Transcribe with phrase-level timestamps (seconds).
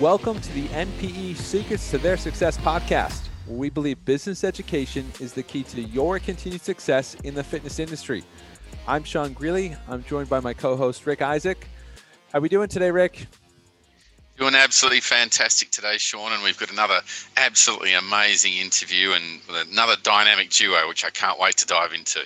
[0.00, 5.42] Welcome to the NPE Secrets to Their Success podcast, we believe business education is the
[5.42, 8.24] key to your continued success in the fitness industry.
[8.88, 9.76] I'm Sean Greeley.
[9.90, 11.68] I'm joined by my co-host Rick Isaac.
[12.32, 13.26] How are we doing today, Rick?
[14.38, 17.02] Doing absolutely fantastic today, Sean, and we've got another
[17.36, 22.20] absolutely amazing interview and another dynamic duo, which I can't wait to dive into.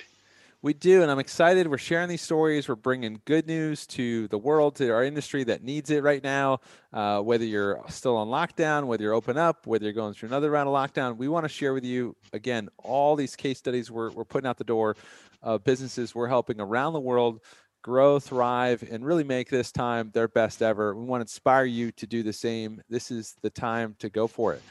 [0.65, 1.67] We do, and I'm excited.
[1.67, 2.67] We're sharing these stories.
[2.67, 6.61] We're bringing good news to the world, to our industry that needs it right now.
[6.91, 10.49] Uh, whether you're still on lockdown, whether you're open up, whether you're going through another
[10.49, 14.09] round of lockdown, we want to share with you again all these case studies we're,
[14.13, 14.97] we're putting out the door
[15.43, 17.41] of businesses we're helping around the world
[17.83, 20.95] grow, thrive, and really make this time their best ever.
[20.95, 22.81] We want to inspire you to do the same.
[22.89, 24.63] This is the time to go for it.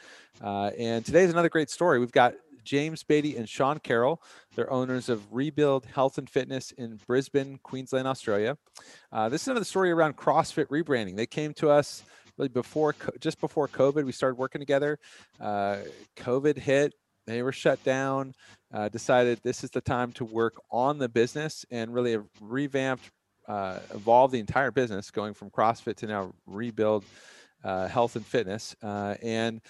[0.43, 1.99] Uh, and today's another great story.
[1.99, 2.33] We've got
[2.65, 4.21] James Beatty and Sean Carroll.
[4.55, 8.57] They're owners of Rebuild Health and Fitness in Brisbane, Queensland, Australia.
[9.11, 11.15] Uh, this is another story around CrossFit rebranding.
[11.15, 12.03] They came to us
[12.37, 14.03] really before, just before COVID.
[14.03, 14.99] We started working together.
[15.39, 15.77] Uh,
[16.17, 16.93] COVID hit.
[17.27, 18.33] They were shut down.
[18.73, 23.09] Uh, decided this is the time to work on the business and really have revamped,
[23.47, 27.05] uh, evolved the entire business, going from CrossFit to now Rebuild
[27.63, 28.75] uh, Health and Fitness.
[28.83, 29.61] Uh, and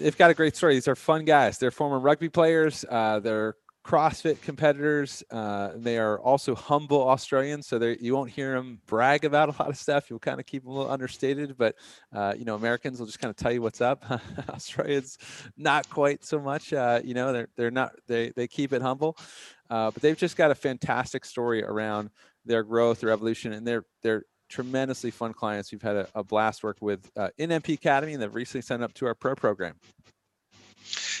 [0.00, 0.74] they've got a great story.
[0.74, 1.58] These are fun guys.
[1.58, 2.84] They're former rugby players.
[2.88, 5.22] Uh, they're CrossFit competitors.
[5.30, 9.70] Uh, they are also humble Australians, so you won't hear them brag about a lot
[9.70, 10.10] of stuff.
[10.10, 11.76] You'll kind of keep them a little understated, but
[12.12, 14.04] uh, you know, Americans will just kind of tell you what's up.
[14.50, 15.18] Australians,
[15.56, 16.72] not quite so much.
[16.72, 19.16] Uh, you know, they're they're not they they keep it humble,
[19.70, 22.10] uh, but they've just got a fantastic story around
[22.44, 25.72] their growth, their evolution, and they're they're tremendously fun clients.
[25.72, 28.82] We've had a, a blast working with uh, in NPE Academy, and they've recently signed
[28.82, 29.76] up to our pro program.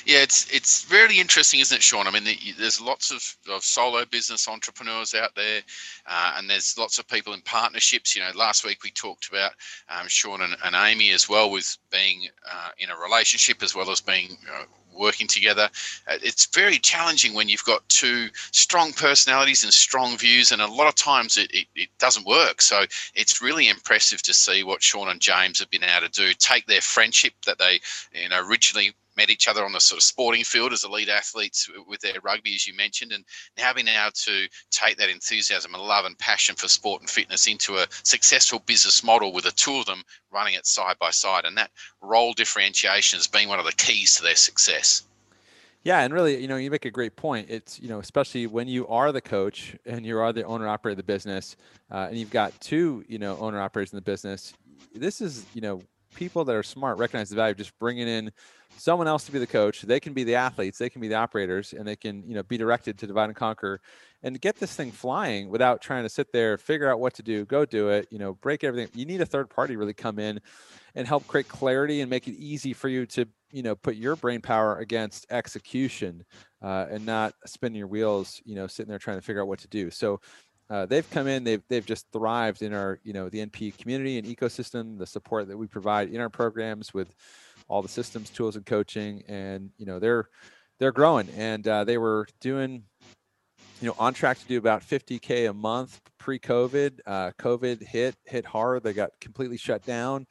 [0.06, 2.06] Yeah, it's it's really interesting, isn't it, Sean?
[2.06, 2.24] I mean,
[2.58, 3.22] there's lots of,
[3.52, 5.60] of solo business entrepreneurs out there,
[6.06, 8.16] uh, and there's lots of people in partnerships.
[8.16, 9.52] You know, last week we talked about
[9.88, 13.90] um, Sean and, and, Amy as well, with being uh, in a relationship as well
[13.90, 15.68] as being uh, working together.
[16.08, 20.66] Uh, it's very challenging when you've got two strong personalities and strong views, and a
[20.66, 22.62] lot of times it, it, it, doesn't work.
[22.62, 22.84] So
[23.14, 26.32] it's really impressive to see what Sean and James have been able to do.
[26.34, 27.80] Take their friendship that they,
[28.12, 31.68] you know, originally met each other on the sort of sporting field as elite athletes
[31.86, 33.22] with their rugby, as you mentioned, and
[33.58, 37.46] now being able to take that enthusiasm and love and passion for sport and fitness
[37.46, 41.44] into a successful business model with the two of them running it side by side.
[41.44, 41.70] And that
[42.00, 45.02] role differentiation has been one of the keys to their success.
[45.82, 47.46] Yeah, and really, you know, you make a great point.
[47.50, 50.92] It's you know, especially when you are the coach and you are the owner operator
[50.92, 51.56] of the business,
[51.90, 54.54] uh, and you've got two, you know, owner operators in the business.
[54.94, 55.82] This is, you know,
[56.14, 58.30] people that are smart recognize the value of just bringing in
[58.76, 59.82] someone else to be the coach.
[59.82, 62.42] They can be the athletes, they can be the operators, and they can you know
[62.42, 63.80] be directed to divide and conquer,
[64.22, 67.44] and get this thing flying without trying to sit there, figure out what to do,
[67.44, 68.08] go do it.
[68.10, 68.90] You know, break everything.
[68.94, 70.40] You need a third party really come in
[70.94, 74.16] and help create clarity and make it easy for you to you know put your
[74.16, 76.24] brain power against execution
[76.62, 78.40] uh, and not spinning your wheels.
[78.44, 79.90] You know, sitting there trying to figure out what to do.
[79.90, 80.20] So
[80.70, 84.18] uh, they've come in they've they've just thrived in our you know the NPE community
[84.18, 87.12] and ecosystem the support that we provide in our programs with
[87.68, 89.22] all the systems tools and coaching.
[89.28, 90.28] And you know they're
[90.78, 91.28] they're growing.
[91.36, 92.84] And uh, they were doing
[93.80, 97.00] you know on track to do about 50k a month pre-covid.
[97.06, 98.84] Uh, covid hit hit hard.
[98.84, 100.26] They got completely shut down.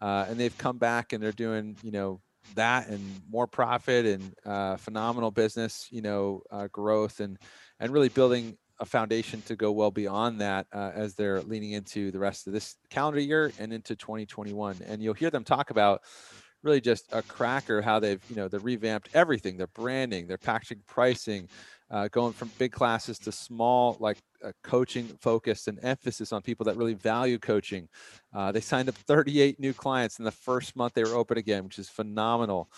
[0.00, 2.20] Uh, and they've come back and they're doing you know
[2.54, 7.38] that and more profit and uh, phenomenal business you know uh, growth and
[7.78, 12.10] and really building a foundation to go well beyond that uh, as they're leaning into
[12.10, 14.76] the rest of this calendar year and into 2021.
[14.86, 16.02] And you'll hear them talk about
[16.62, 20.80] really just a cracker how they've you know they revamped everything their branding their packaging
[20.86, 21.48] pricing
[21.90, 26.64] uh, going from big classes to small like uh, coaching focus and emphasis on people
[26.64, 27.88] that really value coaching
[28.34, 31.64] uh, they signed up 38 new clients in the first month they were open again
[31.64, 32.70] which is phenomenal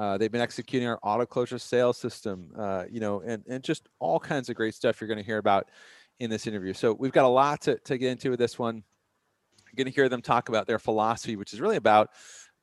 [0.00, 3.86] uh, they've been executing our auto closer sales system, uh, you know, and, and just
[3.98, 5.68] all kinds of great stuff you're going to hear about
[6.20, 6.72] in this interview.
[6.72, 8.76] So we've got a lot to, to get into with this one.
[9.66, 12.08] You're going to hear them talk about their philosophy, which is really about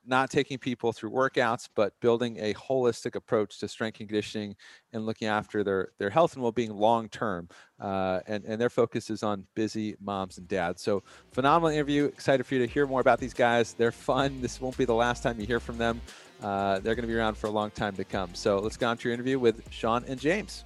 [0.04, 4.56] not taking people through workouts, but building a holistic approach to strength and conditioning
[4.94, 7.48] and looking after their, their health and well-being long term.
[7.80, 10.82] Uh, and, and their focus is on busy moms and dads.
[10.82, 11.04] So
[11.34, 12.06] phenomenal interview.
[12.06, 13.74] Excited for you to hear more about these guys.
[13.74, 14.42] They're fun.
[14.42, 16.02] This won't be the last time you hear from them.
[16.42, 18.32] Uh, they're going to be around for a long time to come.
[18.34, 20.64] So let's go on to your interview with Sean and James.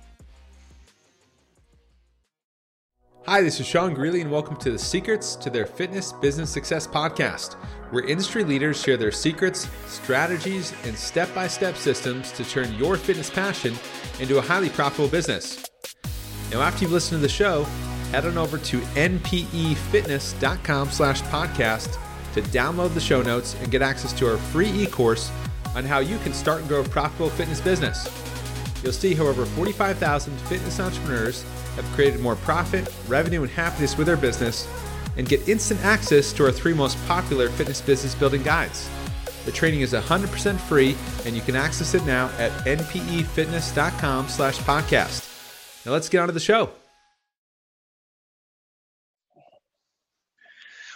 [3.28, 6.88] Hi, this is Sean Greeley, and welcome to the Secrets to Their Fitness Business Success
[6.88, 7.54] podcast,
[7.92, 12.98] where industry leaders share their secrets, strategies, and step by step systems to turn your
[12.98, 13.76] fitness passion
[14.20, 15.64] into a highly profitable business.
[16.52, 17.66] Now, after you've listened to the show,
[18.12, 22.00] head on over to npefitness.com slash podcast
[22.34, 25.32] to download the show notes and get access to our free e course
[25.76, 28.08] on how you can start and grow a profitable fitness business.
[28.84, 31.44] You'll see how over 45,000 fitness entrepreneurs
[31.76, 34.68] have created more profit, revenue, and happiness with their business
[35.18, 38.90] and get instant access to our three most popular fitness business building guides.
[39.46, 40.96] The training is 100% free
[41.26, 45.28] and you can access it now at npefitness.com slash podcast.
[45.86, 46.72] Now let's get on to the show.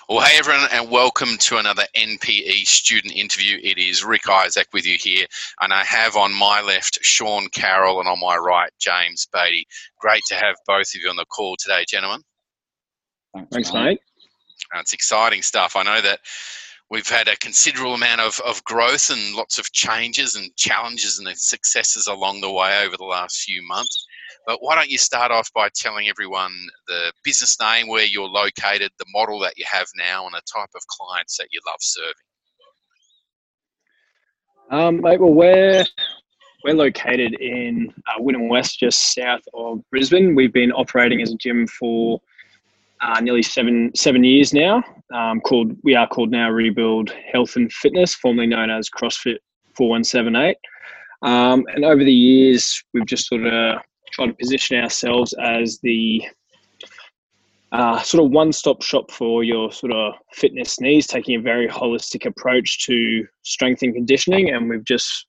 [0.07, 3.59] Well, hey everyone, and welcome to another NPE student interview.
[3.63, 5.25] It is Rick Isaac with you here,
[5.61, 9.65] and I have on my left Sean Carroll and on my right James Beatty.
[9.99, 12.21] Great to have both of you on the call today, gentlemen.
[13.51, 13.99] Thanks, mate.
[14.75, 15.75] it's exciting stuff.
[15.75, 16.19] I know that
[16.91, 21.27] we've had a considerable amount of, of growth and lots of changes and challenges and
[21.35, 24.04] successes along the way over the last few months.
[24.45, 26.51] But why don't you start off by telling everyone
[26.87, 30.69] the business name, where you're located, the model that you have now, and the type
[30.75, 32.13] of clients that you love serving?
[34.71, 35.85] Um, mate, well, we're
[36.63, 40.33] we're located in uh, Wynnum West, just south of Brisbane.
[40.33, 42.19] We've been operating as a gym for
[43.01, 44.83] uh, nearly seven seven years now.
[45.13, 49.37] Um, called we are called now Rebuild Health and Fitness, formerly known as CrossFit
[49.75, 50.57] Four One Seven Eight.
[51.21, 53.79] Um, and over the years, we've just sort of
[54.15, 56.23] try to position ourselves as the
[57.71, 62.25] uh, sort of one-stop shop for your sort of fitness needs, taking a very holistic
[62.25, 65.27] approach to strength and conditioning, and we've just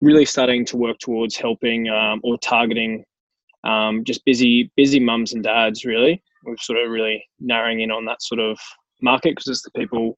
[0.00, 3.04] really starting to work towards helping um, or targeting
[3.64, 5.84] um, just busy busy mums and dads.
[5.84, 8.58] Really, we're sort of really narrowing in on that sort of
[9.00, 10.16] market because it's the people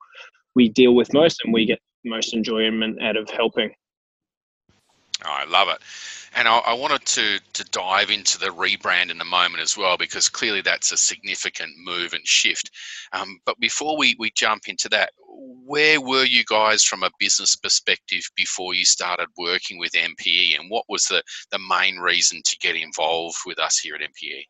[0.55, 3.71] we deal with most, and we get most enjoyment out of helping.
[5.25, 5.79] Oh, I love it.
[6.35, 9.97] And I, I, wanted to to dive into the rebrand in a moment as well,
[9.97, 12.71] because clearly that's a significant move and shift.
[13.13, 17.57] Um, but before we, we jump into that, where were you guys from a business
[17.57, 22.57] perspective before you started working with NPE, and what was the, the main reason to
[22.61, 24.45] get involved with us here at NPE?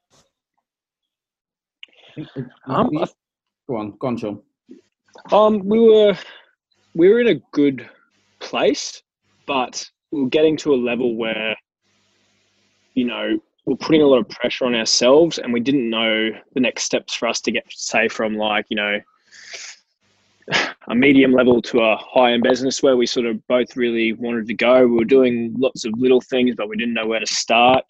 [2.66, 2.90] Um,
[3.68, 4.42] go on, go on, Sean.
[5.32, 6.16] Um, we were
[6.94, 7.88] we were in a good
[8.40, 9.02] place,
[9.46, 11.56] but we we're getting to a level where
[12.94, 16.60] you know, we're putting a lot of pressure on ourselves and we didn't know the
[16.60, 19.00] next steps for us to get, say, from like, you know,
[20.88, 24.46] a medium level to a high end business where we sort of both really wanted
[24.48, 24.86] to go.
[24.86, 27.84] We were doing lots of little things, but we didn't know where to start.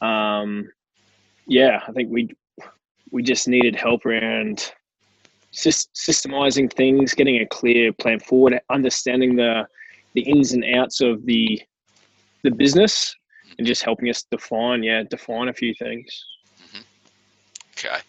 [0.00, 0.68] Um,
[1.46, 2.28] yeah, I think we
[3.12, 4.72] we just needed help around
[5.52, 9.66] systemizing things, getting a clear plan forward, understanding the
[10.14, 11.60] the ins and outs of the
[12.44, 13.14] the business,
[13.58, 16.24] and just helping us define, yeah, define a few things.
[16.66, 16.82] Mm-hmm.
[17.78, 18.00] Okay,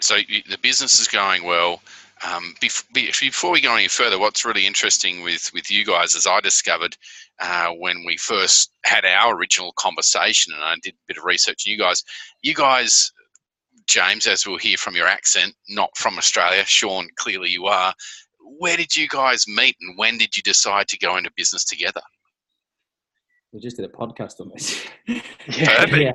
[0.00, 0.16] so
[0.50, 1.80] the business is going well.
[2.26, 6.40] Um, before we go any further, what's really interesting with with you guys, is I
[6.40, 6.96] discovered
[7.40, 11.66] uh, when we first had our original conversation, and I did a bit of research.
[11.66, 12.02] You guys,
[12.42, 13.12] you guys,
[13.86, 16.64] James, as we'll hear from your accent, not from Australia.
[16.64, 17.92] Sean, clearly you are.
[18.58, 22.02] Where did you guys meet, and when did you decide to go into business together?
[23.54, 24.84] we just did a podcast on this.
[25.06, 25.20] yeah.
[25.96, 26.12] yeah.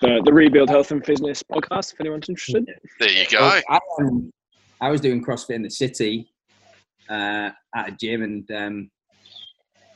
[0.00, 2.68] The, the Rebuild Health and Fitness podcast, if anyone's interested.
[2.98, 3.38] There you go.
[3.40, 4.32] Well, I, um,
[4.80, 6.32] I, was doing CrossFit in the city
[7.08, 8.90] uh, at a gym, and um,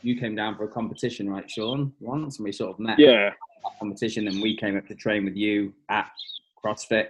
[0.03, 1.93] you came down for a competition, right, Sean?
[1.99, 2.99] Once, and we sort of met.
[3.01, 3.33] Yeah.
[3.81, 6.11] competition, and we came up to train with you at
[6.65, 7.09] CrossFit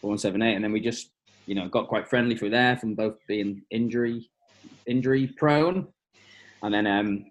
[0.00, 1.10] 178, and then we just,
[1.46, 4.28] you know, got quite friendly through there from both being injury
[4.86, 5.86] injury prone,
[6.62, 7.26] and then um,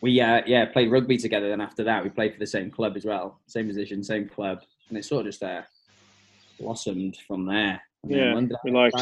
[0.00, 1.48] we uh, yeah played rugby together.
[1.48, 4.60] Then after that, we played for the same club as well, same position, same club,
[4.88, 5.62] and it sort of just uh,
[6.58, 7.82] blossomed from there.
[8.02, 8.94] And yeah, like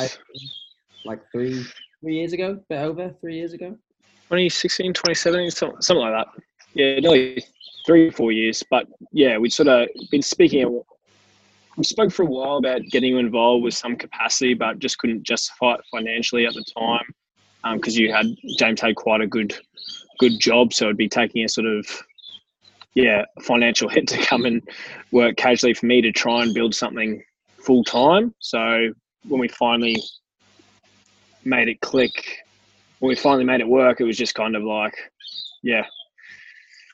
[1.05, 1.65] like three
[2.01, 3.77] three years ago, a bit over three years ago.
[4.29, 6.43] 2016, 2017, something, something like that.
[6.75, 7.43] Yeah, nearly
[7.87, 8.63] three, four years.
[8.71, 10.83] But yeah, we'd sort of been speaking.
[11.79, 15.23] We spoke for a while about getting you involved with some capacity, but just couldn't
[15.23, 17.05] justify it financially at the time
[17.79, 18.27] because um, you had
[18.59, 19.55] James had quite a good
[20.19, 21.87] good job, so it'd be taking a sort of
[22.95, 24.61] yeah financial hit to come and
[25.13, 27.23] work casually for me to try and build something
[27.59, 28.35] full time.
[28.41, 28.93] So
[29.29, 30.03] when we finally
[31.45, 32.39] made it click,
[32.99, 34.97] when we finally made it work, it was just kind of like
[35.63, 35.87] yeah,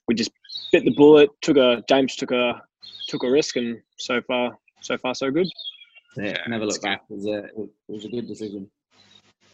[0.09, 0.31] we just
[0.73, 1.31] bit the bullet.
[1.41, 2.61] Took a James took a
[3.09, 5.49] took a risk, and so far so far so good.
[6.17, 7.03] Yeah, never look back.
[7.11, 8.71] It was a it was a good decision.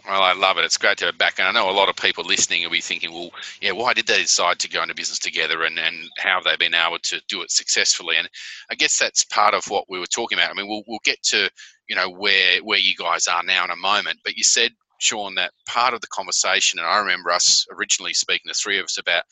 [0.06, 0.64] Well, I love it.
[0.64, 1.38] It's great to have back.
[1.38, 4.06] And I know a lot of people listening will be thinking, well, yeah, why did
[4.06, 7.20] they decide to go into business together and, and how have they been able to
[7.28, 8.16] do it successfully?
[8.16, 8.28] And
[8.70, 10.50] I guess that's part of what we were talking about.
[10.50, 11.50] I mean, we'll, we'll get to,
[11.86, 14.20] you know, where, where you guys are now in a moment.
[14.24, 14.70] But you said
[15.00, 18.84] Sean, that part of the conversation, and I remember us originally speaking, the three of
[18.84, 19.24] us, about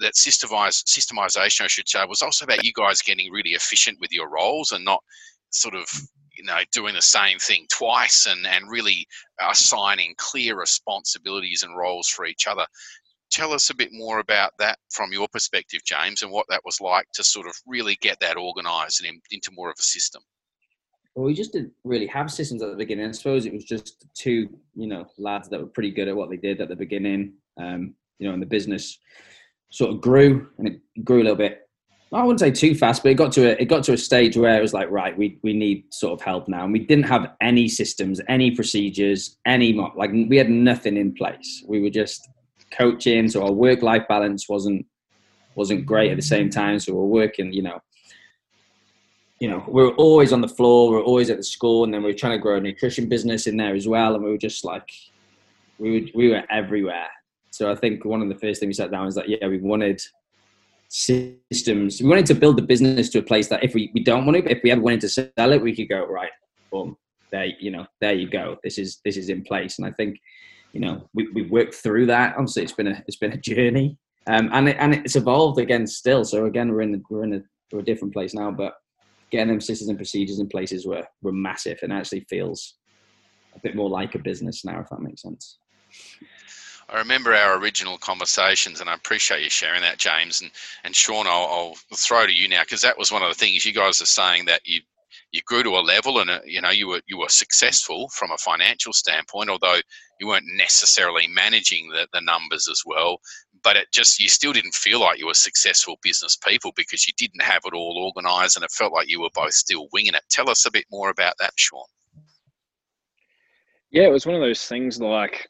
[0.00, 4.12] that systemize, systemization, I should say, was also about you guys getting really efficient with
[4.12, 5.02] your roles and not
[5.52, 5.86] sort of
[6.36, 9.06] you know doing the same thing twice and and really
[9.50, 12.66] assigning clear responsibilities and roles for each other
[13.30, 16.80] tell us a bit more about that from your perspective james and what that was
[16.80, 20.22] like to sort of really get that organized and in, into more of a system
[21.14, 23.06] well, we just didn't really have systems at the beginning.
[23.06, 26.30] I suppose it was just two, you know, lads that were pretty good at what
[26.30, 27.34] they did at the beginning.
[27.58, 28.98] Um, you know, and the business
[29.70, 31.61] sort of grew and it grew a little bit.
[32.12, 34.36] I wouldn't say too fast, but it got to a it got to a stage
[34.36, 37.06] where it was like, right, we we need sort of help now, and we didn't
[37.06, 41.64] have any systems, any procedures, any like we had nothing in place.
[41.66, 42.28] We were just
[42.70, 44.84] coaching, so our work life balance wasn't
[45.54, 46.78] wasn't great at the same time.
[46.80, 47.80] So we we're working, you know,
[49.40, 51.94] you know, we were always on the floor, we were always at the school, and
[51.94, 54.30] then we were trying to grow a nutrition business in there as well, and we
[54.30, 54.88] were just like,
[55.78, 57.08] we were we were everywhere.
[57.52, 59.58] So I think one of the first things we sat down was that yeah, we
[59.58, 60.02] wanted
[60.92, 62.02] systems.
[62.02, 64.44] We wanted to build the business to a place that if we, we don't want
[64.44, 66.30] to, if we ever wanted to sell it, we could go right.
[66.70, 66.96] Boom,
[67.30, 68.58] there you know, there you go.
[68.62, 70.20] This is this is in place, and I think
[70.72, 72.34] you know we we worked through that.
[72.36, 73.96] Obviously, it's been a it's been a journey,
[74.26, 76.24] um, and it, and it's evolved again still.
[76.24, 78.74] So again, we're in we're in a, we're a different place now, but
[79.30, 82.74] getting them systems and procedures in places were were massive, and actually feels
[83.54, 85.58] a bit more like a business now, if that makes sense.
[86.92, 90.50] I remember our original conversations, and I appreciate you sharing that, James and
[90.84, 91.26] and Sean.
[91.26, 91.48] I'll,
[91.90, 94.06] I'll throw to you now because that was one of the things you guys are
[94.06, 94.82] saying that you
[95.32, 98.30] you grew to a level, and uh, you know you were you were successful from
[98.30, 99.78] a financial standpoint, although
[100.20, 103.18] you weren't necessarily managing the, the numbers as well.
[103.64, 107.14] But it just you still didn't feel like you were successful business people because you
[107.16, 110.24] didn't have it all organized, and it felt like you were both still winging it.
[110.28, 111.86] Tell us a bit more about that, Sean.
[113.90, 115.48] Yeah, it was one of those things like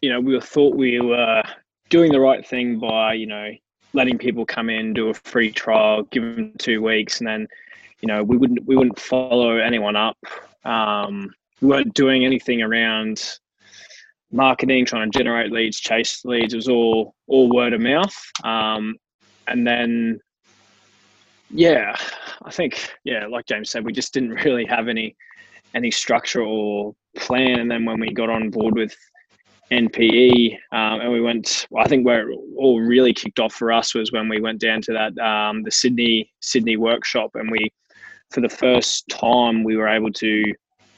[0.00, 1.42] you know, we thought we were
[1.88, 3.50] doing the right thing by, you know,
[3.92, 7.48] letting people come in, do a free trial, give them two weeks, and then,
[8.00, 10.18] you know, we wouldn't we wouldn't follow anyone up.
[10.64, 11.30] Um,
[11.60, 13.38] we weren't doing anything around
[14.32, 16.54] marketing, trying to generate leads, chase leads.
[16.54, 18.16] It was all all word of mouth.
[18.44, 18.96] Um,
[19.48, 20.20] and then,
[21.50, 21.96] yeah,
[22.42, 25.16] I think yeah, like James said, we just didn't really have any
[25.74, 27.60] any structure or plan.
[27.60, 28.96] And then when we got on board with
[29.70, 31.66] NPE, um, and we went.
[31.78, 34.82] I think where it all really kicked off for us was when we went down
[34.82, 37.72] to that um, the Sydney Sydney workshop, and we,
[38.30, 40.54] for the first time, we were able to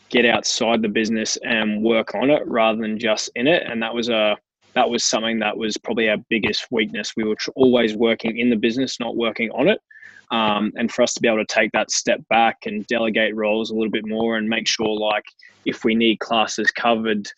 [0.09, 3.95] get outside the business and work on it rather than just in it, and that
[3.95, 4.37] was a
[4.75, 7.13] that was something that was probably our biggest weakness.
[7.17, 9.81] We were tr- always working in the business, not working on it.
[10.31, 13.71] Um, and for us to be able to take that step back and delegate roles
[13.71, 15.27] a little bit more and make sure, like,
[15.67, 17.31] if we need classes covered,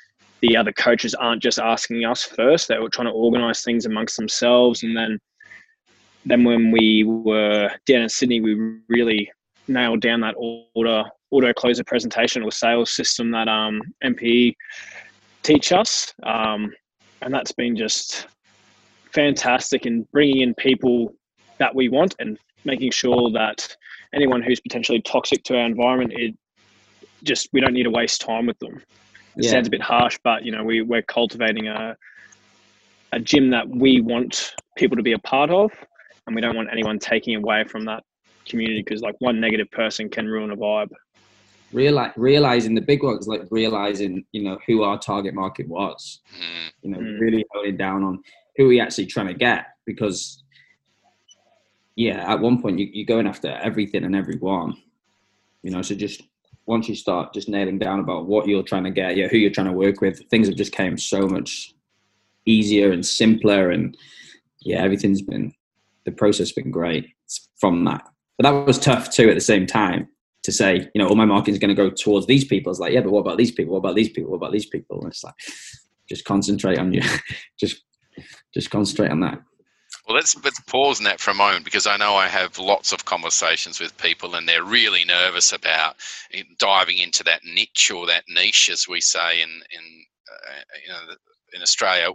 [0.47, 4.17] the other coaches aren't just asking us first; they were trying to organise things amongst
[4.17, 4.83] themselves.
[4.83, 5.19] And then,
[6.27, 9.31] then when we were down in Sydney, we really
[9.69, 13.81] nailed down that order auto closer presentation or sales system that um,
[15.43, 16.73] teach us, um,
[17.23, 18.27] and that's been just
[19.13, 21.15] fantastic in bringing in people
[21.59, 23.75] that we want and making sure that
[24.15, 26.35] anyone who's potentially toxic to our environment, it
[27.23, 28.83] just we don't need to waste time with them.
[29.37, 29.51] It yeah.
[29.51, 31.97] sounds a bit harsh, but you know, we we're cultivating a
[33.13, 35.71] a gym that we want people to be a part of,
[36.27, 38.03] and we don't want anyone taking away from that
[38.49, 40.91] community because like one negative person can ruin a vibe.
[41.73, 46.73] Realize, realizing the big ones, like realizing you know who our target market was, mm.
[46.83, 47.21] you know, mm.
[47.21, 48.23] really holding down on
[48.57, 50.45] who we actually trying to get because
[51.97, 54.77] yeah, at one point you, you're going after everything and everyone,
[55.63, 55.83] you know.
[55.83, 56.23] So just
[56.67, 59.51] once you start just nailing down about what you're trying to get, yeah, who you're
[59.51, 61.75] trying to work with, things have just came so much
[62.47, 63.97] easier and simpler, and
[64.61, 65.53] yeah, everything's been
[66.05, 67.07] the process has been great
[67.59, 68.03] from that.
[68.37, 70.09] But that was tough too at the same time
[70.43, 72.71] to say, you know, all my marketing is going to go towards these people.
[72.71, 73.73] It's like, yeah, but what about these people?
[73.73, 74.31] What about these people?
[74.31, 75.01] What about these people?
[75.01, 75.35] And it's like,
[76.09, 77.03] just concentrate on you,
[77.59, 77.83] just
[78.53, 79.41] just concentrate on that.
[80.07, 82.93] Well, let's let's pause on that for a moment because I know I have lots
[82.93, 85.97] of conversations with people and they're really nervous about
[86.59, 91.15] diving into that niche or that niche, as we say in in uh, you know
[91.55, 92.11] in Australia.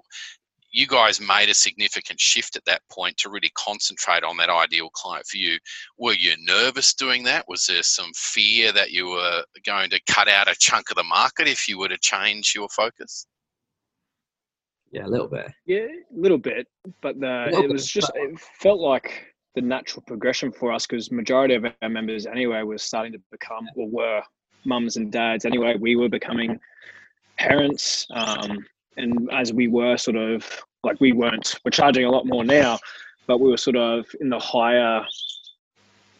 [0.71, 4.89] You guys made a significant shift at that point to really concentrate on that ideal
[4.91, 5.57] client for you.
[5.97, 7.47] Were you nervous doing that?
[7.47, 11.03] Was there some fear that you were going to cut out a chunk of the
[11.03, 13.25] market if you were to change your focus?
[14.91, 15.51] Yeah, a little bit.
[15.65, 16.67] Yeah, a little bit,
[17.01, 21.55] but the, it was just it felt like the natural progression for us because majority
[21.55, 24.21] of our members anyway were starting to become or were
[24.65, 25.75] mums and dads anyway.
[25.79, 26.59] We were becoming
[27.37, 28.65] parents, um,
[28.97, 30.45] and as we were sort of
[30.83, 32.79] like we weren't, we're charging a lot more now,
[33.27, 35.05] but we were sort of in the higher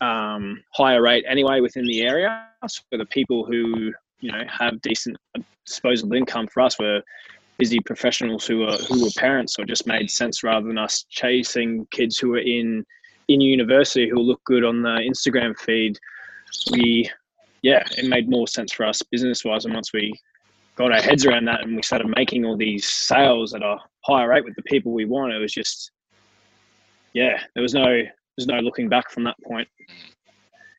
[0.02, 2.46] um, higher rate anyway within the area.
[2.68, 5.18] So the people who you know have decent
[5.66, 7.02] disposable income for us were
[7.60, 11.06] busy professionals who were who were parents, so it just made sense rather than us
[11.10, 12.84] chasing kids who were in
[13.28, 16.00] in university who look good on the Instagram feed.
[16.72, 17.12] We
[17.62, 20.14] yeah, it made more sense for us business wise, and once we
[20.76, 24.30] got our heads around that and we started making all these sales at a higher
[24.30, 25.92] rate with the people we want, it was just
[27.14, 27.86] yeah, there was no
[28.38, 29.68] there's no looking back from that point.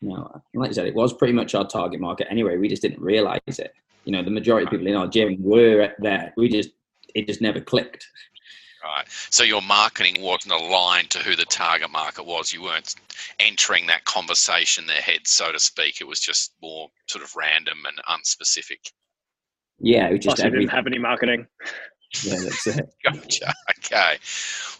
[0.03, 2.57] No, like I said, it was pretty much our target market anyway.
[2.57, 3.75] We just didn't realize it.
[4.05, 6.33] You know, the majority of people in our gym were there.
[6.37, 6.71] We just
[7.15, 8.07] it just never clicked.
[8.83, 9.07] Right.
[9.29, 12.53] So your marketing wasn't aligned to who the target market was.
[12.53, 12.95] You weren't
[13.39, 16.01] entering that conversation in their head, so to speak.
[16.01, 18.91] It was just more sort of random and unspecific.
[19.81, 21.47] Yeah, it just Plus, we didn't have any marketing.
[22.25, 22.93] Yeah, that's it.
[23.05, 23.53] Gotcha.
[23.79, 24.19] Okay.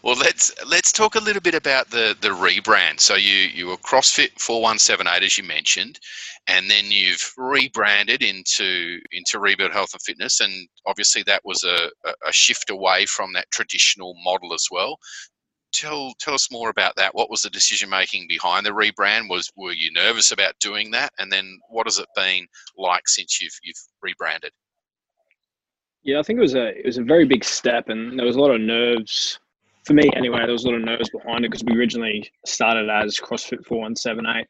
[0.03, 2.99] Well, let's let's talk a little bit about the the rebrand.
[2.99, 5.99] So you you were CrossFit four one seven eight as you mentioned,
[6.47, 11.89] and then you've rebranded into into Rebuild Health and Fitness, and obviously that was a
[12.27, 14.97] a shift away from that traditional model as well.
[15.73, 17.15] Tell tell us more about that.
[17.15, 19.29] What was the decision making behind the rebrand?
[19.29, 21.13] Was were you nervous about doing that?
[21.19, 22.47] And then what has it been
[22.77, 24.51] like since you've you've rebranded?
[26.03, 28.35] Yeah, I think it was a it was a very big step, and there was
[28.35, 29.39] a lot of nerves
[29.85, 30.39] for me anyway.
[30.39, 33.81] There was a lot of nerves behind it because we originally started as CrossFit four
[33.81, 34.47] one seven eight,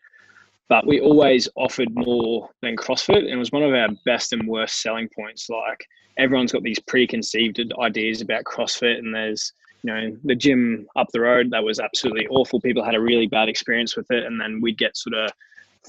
[0.70, 4.48] but we always offered more than CrossFit, and it was one of our best and
[4.48, 5.50] worst selling points.
[5.50, 5.86] Like
[6.18, 9.52] everyone's got these preconceived ideas about CrossFit, and there's
[9.84, 12.62] you know the gym up the road that was absolutely awful.
[12.62, 15.30] People had a really bad experience with it, and then we'd get sort of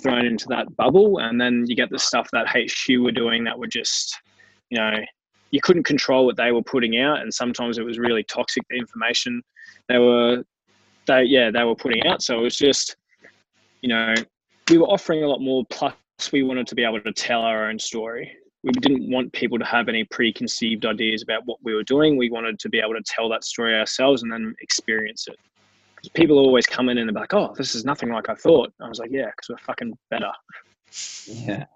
[0.03, 3.57] thrown into that bubble, and then you get the stuff that HQ were doing that
[3.57, 4.19] were just
[4.69, 4.97] you know
[5.53, 8.65] you couldn't control what they were putting out, and sometimes it was really toxic.
[8.69, 9.43] The information
[9.89, 10.45] they were,
[11.07, 12.23] they yeah, they were putting out.
[12.23, 12.97] So it was just,
[13.83, 14.15] you know,
[14.69, 15.65] we were offering a lot more.
[15.71, 15.95] Plus,
[16.33, 18.35] we wanted to be able to tell our own story.
[18.65, 22.17] We didn't want people to have any preconceived ideas about what we were doing.
[22.17, 25.37] We wanted to be able to tell that story ourselves and then experience it.
[26.15, 28.89] People always come in and they're like, "Oh, this is nothing like I thought." I
[28.89, 30.33] was like, "Yeah, because we're fucking better."
[31.27, 31.67] Yeah.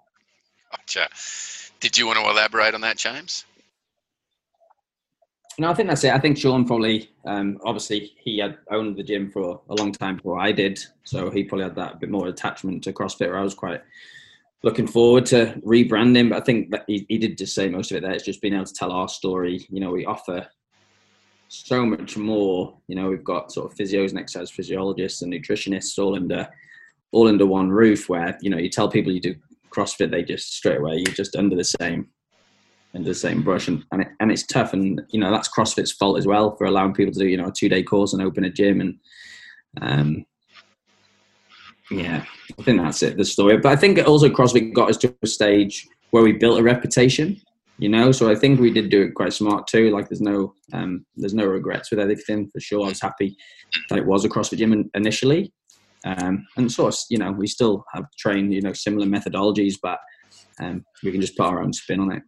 [0.71, 1.07] Gotcha.
[1.79, 3.45] Did you want to elaborate on that, James?
[5.59, 6.13] No, I think that's it.
[6.13, 10.17] I think Sean probably, um, obviously, he had owned the gym for a long time
[10.17, 13.35] before I did, so he probably had that bit more attachment to CrossFit.
[13.35, 13.81] I was quite
[14.61, 17.97] looking forward to rebranding, but I think that he, he did just say most of
[17.97, 18.01] it.
[18.01, 19.65] There, it's just being able to tell our story.
[19.71, 20.47] You know, we offer
[21.47, 22.77] so much more.
[22.87, 26.47] You know, we've got sort of physios and exercise physiologists and nutritionists all under
[27.11, 28.09] all under one roof.
[28.09, 29.35] Where you know, you tell people you do
[29.71, 32.09] CrossFit, they just straight away you're just under the same
[32.95, 35.91] under the same brush and, and, it, and it's tough and you know that's crossfit's
[35.91, 38.21] fault as well for allowing people to do you know a two day course and
[38.21, 38.97] open a gym and
[39.81, 40.25] um
[41.91, 42.23] yeah
[42.57, 43.57] i think that's it the story.
[43.57, 47.39] But i think also crossfit got us to a stage where we built a reputation
[47.77, 50.53] you know so i think we did do it quite smart too like there's no
[50.73, 52.85] um there's no regrets with anything for sure.
[52.85, 53.35] I was happy
[53.89, 55.53] that it was a crossfit gym initially
[56.05, 59.99] um and of you know we still have trained you know similar methodologies but
[60.59, 62.23] um we can just put our own spin on it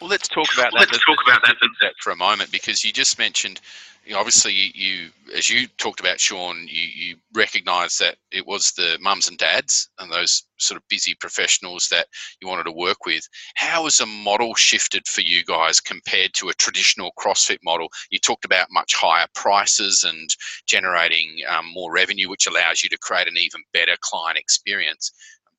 [0.00, 0.90] well, let's talk about that.
[0.90, 3.60] Let's talk about that for a moment because you just mentioned,
[4.04, 8.70] you know, obviously, you, as you talked about, Sean, you, you recognise that it was
[8.72, 12.06] the mums and dads and those sort of busy professionals that
[12.40, 13.28] you wanted to work with.
[13.56, 17.88] How has a model shifted for you guys compared to a traditional CrossFit model?
[18.10, 20.30] You talked about much higher prices and
[20.66, 25.10] generating um, more revenue, which allows you to create an even better client experience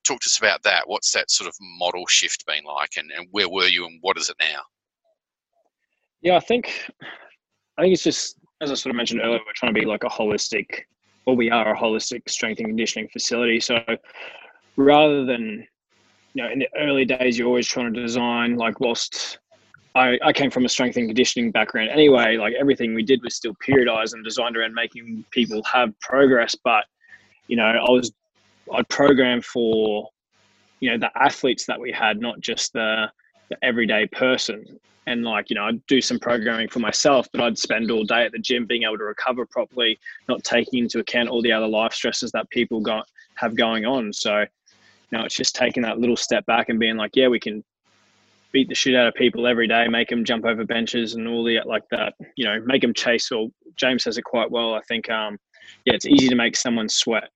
[0.07, 0.87] talk to us about that.
[0.87, 4.17] What's that sort of model shift been like, and, and where were you, and what
[4.17, 4.61] is it now?
[6.21, 6.89] Yeah, I think
[7.77, 10.03] I think it's just as I sort of mentioned earlier, we're trying to be like
[10.03, 10.65] a holistic,
[11.25, 13.59] or we are a holistic strength and conditioning facility.
[13.59, 13.79] So
[14.77, 15.67] rather than
[16.33, 19.39] you know, in the early days, you're always trying to design like whilst
[19.95, 23.35] I, I came from a strength and conditioning background anyway, like everything we did was
[23.35, 26.55] still periodized and designed around making people have progress.
[26.63, 26.85] But,
[27.47, 28.11] you know, I was
[28.73, 30.09] I'd program for
[30.79, 33.11] you know the athletes that we had, not just the,
[33.49, 34.79] the everyday person.
[35.05, 38.25] And like you know, I'd do some programming for myself, but I'd spend all day
[38.25, 41.67] at the gym being able to recover properly, not taking into account all the other
[41.67, 44.11] life stresses that people got have going on.
[44.11, 44.45] So,
[45.11, 47.63] know, it's just taking that little step back and being like, yeah, we can
[48.51, 51.43] beat the shit out of people every day, make them jump over benches and all
[51.43, 52.13] the like that.
[52.35, 53.31] You know, make them chase.
[53.31, 54.73] Or James says it quite well.
[54.73, 55.37] I think, um,
[55.85, 57.29] yeah, it's easy to make someone sweat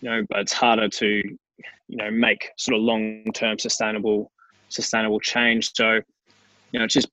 [0.00, 4.30] you know, but it's harder to, you know, make sort of long-term sustainable
[4.68, 5.70] sustainable change.
[5.74, 6.00] So,
[6.72, 7.08] you know, it's just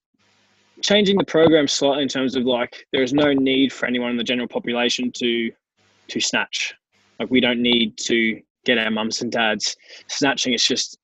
[0.81, 4.17] changing the program slightly in terms of like there is no need for anyone in
[4.17, 5.51] the general population to
[6.09, 6.73] to snatch.
[7.19, 9.75] Like we don't need to get our mums and dads
[10.07, 10.53] snatching.
[10.53, 10.97] It's just,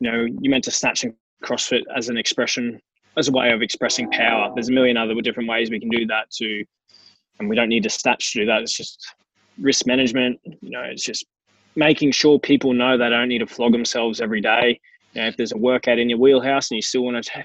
[0.00, 2.80] you know, you meant to snatching CrossFit as an expression,
[3.16, 4.52] as a way of expressing power.
[4.54, 6.64] There's a million other different ways we can do that to,
[7.38, 8.62] and we don't need to snatch to do that.
[8.62, 9.14] It's just
[9.60, 10.40] risk management.
[10.44, 11.26] You know, it's just
[11.74, 14.80] making sure people know they don't need to flog themselves every day.
[15.12, 17.44] You know, if there's a workout in your wheelhouse and you still want to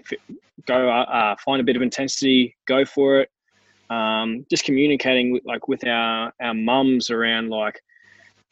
[0.65, 3.29] go uh, uh, find a bit of intensity, go for it.
[3.89, 7.81] Um, just communicating with, like with our our mums around like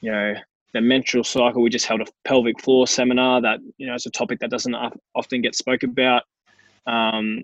[0.01, 0.33] you know
[0.73, 1.61] the menstrual cycle.
[1.61, 4.75] We just held a pelvic floor seminar that you know is a topic that doesn't
[5.15, 6.23] often get spoke about.
[6.87, 7.41] Um,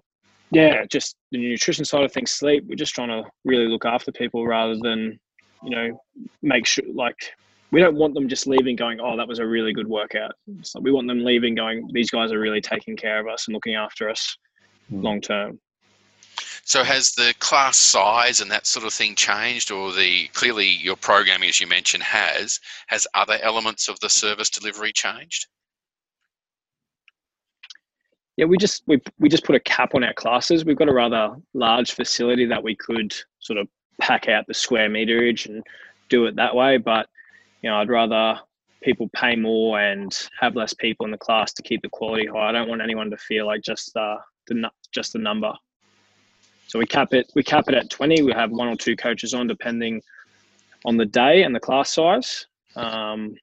[0.51, 2.65] yeah, just the nutrition side of things, sleep.
[2.67, 5.19] We're just trying to really look after people rather than
[5.65, 6.01] you know
[6.41, 7.17] make sure like
[7.71, 10.33] we don't want them just leaving going, oh, that was a really good workout.
[10.61, 13.53] So we want them leaving going, these guys are really taking care of us and
[13.53, 14.37] looking after us
[14.89, 15.03] mm.
[15.03, 15.59] long term.
[16.63, 20.95] So has the class size and that sort of thing changed, or the clearly your
[20.95, 25.47] programming, as you mentioned, has has other elements of the service delivery changed?
[28.37, 30.65] Yeah, we just we we just put a cap on our classes.
[30.65, 33.67] We've got a rather large facility that we could sort of
[33.99, 35.63] pack out the square meterage and
[36.09, 37.07] do it that way, but
[37.61, 38.39] you know, I'd rather
[38.81, 42.49] people pay more and have less people in the class to keep the quality high.
[42.49, 45.51] I don't want anyone to feel like just uh, the just the number.
[46.67, 48.21] So we cap it we cap it at 20.
[48.21, 50.01] We have one or two coaches on depending
[50.85, 52.45] on the day and the class size.
[52.75, 53.35] Um,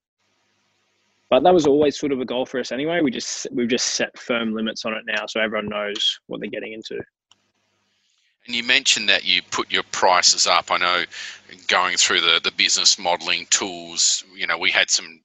[1.28, 3.00] but that was always sort of a goal for us anyway.
[3.00, 6.50] We just we've just set firm limits on it now, so everyone knows what they're
[6.50, 7.00] getting into.
[8.46, 10.70] And you mentioned that you put your prices up.
[10.70, 11.04] I know
[11.68, 15.22] going through the, the business modeling tools, you know, we had some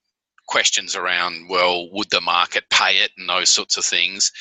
[0.48, 4.32] questions around, well, would the market pay it and those sorts of things.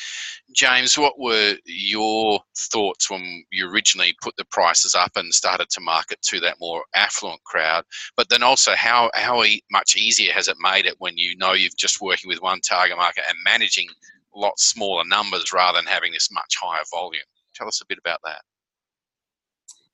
[0.55, 5.81] James, what were your thoughts when you originally put the prices up and started to
[5.81, 7.83] market to that more affluent crowd?
[8.15, 11.69] But then also, how, how much easier has it made it when you know you're
[11.77, 13.87] just working with one target market and managing
[14.33, 17.23] lots smaller numbers rather than having this much higher volume?
[17.53, 18.41] Tell us a bit about that.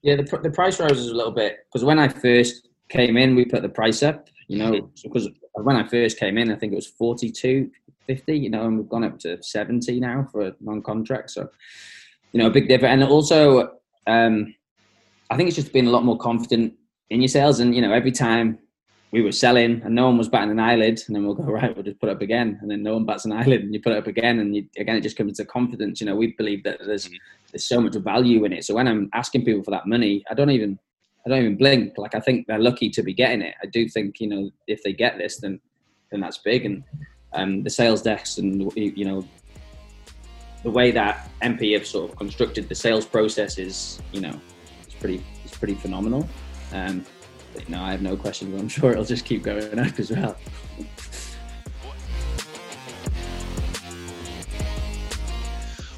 [0.04, 3.46] Yeah, the, the price rises a little bit because when I first came in, we
[3.46, 4.28] put the price up.
[4.50, 5.64] You know, because mm-hmm.
[5.64, 7.72] when I first came in, I think it was forty two
[8.06, 8.38] fifty.
[8.38, 11.32] You know, and we've gone up to seventy now for a non contract.
[11.32, 11.50] So,
[12.34, 12.92] you know, a big difference.
[12.92, 14.54] And also, um,
[15.30, 16.74] I think it's just been a lot more confident
[17.10, 17.62] in your sales.
[17.62, 18.60] And you know, every time
[19.12, 21.74] we were selling and no one was batting an eyelid, and then we'll go right,
[21.74, 23.94] we'll just put up again, and then no one bats an eyelid, and you put
[23.94, 26.02] it up again, and you, again it just comes to confidence.
[26.02, 27.16] You know, we believe that there's mm-hmm
[27.54, 28.66] there's so much value in it.
[28.66, 30.80] So when I'm asking people for that money, I don't even
[31.26, 31.94] I don't even blink.
[31.98, 33.56] Like I think they're lucky to be getting it.
[33.64, 35.60] I do think you know if they get this, then
[36.12, 36.66] then that's big.
[36.66, 36.84] And
[37.34, 39.26] um, the sales desks and you know
[40.64, 44.40] the way that NPE have sort of constructed the sales process is you know
[44.84, 46.28] it's pretty it's pretty phenomenal.
[46.74, 47.06] Um,
[47.54, 48.60] but, you know I have no questions.
[48.60, 50.36] I'm sure it'll just keep going up as well.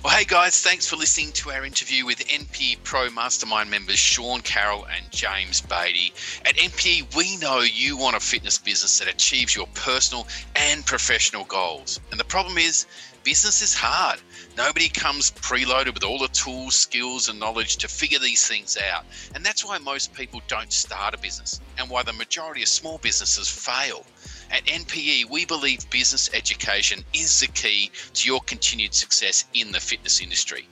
[0.05, 4.41] Well, hey guys, thanks for listening to our interview with NPE Pro Mastermind members Sean
[4.41, 6.13] Carroll and James Beatty.
[6.45, 11.43] At NPE, we know you want a fitness business that achieves your personal and professional
[11.45, 11.99] goals.
[12.11, 12.85] And the problem is,
[13.23, 14.19] business is hard.
[14.55, 19.05] Nobody comes preloaded with all the tools, skills, and knowledge to figure these things out.
[19.33, 22.99] And that's why most people don't start a business and why the majority of small
[22.99, 24.05] businesses fail.
[24.51, 29.79] At NPE, we believe business education is the key to your continued success in the
[29.79, 30.67] fitness industry.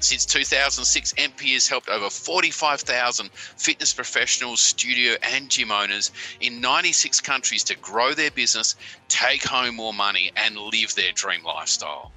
[0.00, 7.20] Since 2006, NPE has helped over 45,000 fitness professionals, studio, and gym owners in 96
[7.20, 8.74] countries to grow their business,
[9.08, 12.12] take home more money, and live their dream lifestyle.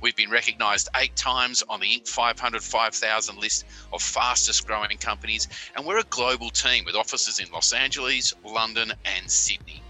[0.00, 2.08] We've been recognized eight times on the Inc.
[2.08, 7.50] 500 5000 list of fastest growing companies, and we're a global team with offices in
[7.50, 9.82] Los Angeles, London, and Sydney.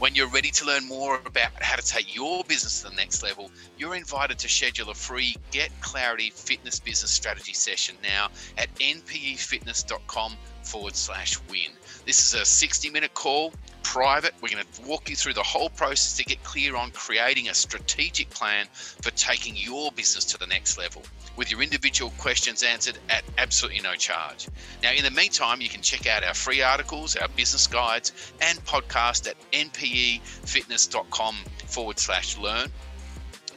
[0.00, 3.22] When you're ready to learn more about how to take your business to the next
[3.22, 8.74] level, you're invited to schedule a free Get Clarity Fitness Business Strategy session now at
[8.76, 11.72] npefitness.com forward slash win.
[12.06, 14.34] This is a 60 minute call, private.
[14.40, 17.54] We're going to walk you through the whole process to get clear on creating a
[17.54, 21.02] strategic plan for taking your business to the next level
[21.36, 24.48] with your individual questions answered at absolutely no charge.
[24.82, 28.58] Now, in the meantime, you can check out our free articles, our business guides, and
[28.64, 32.70] podcast at npefitness.com forward slash learn.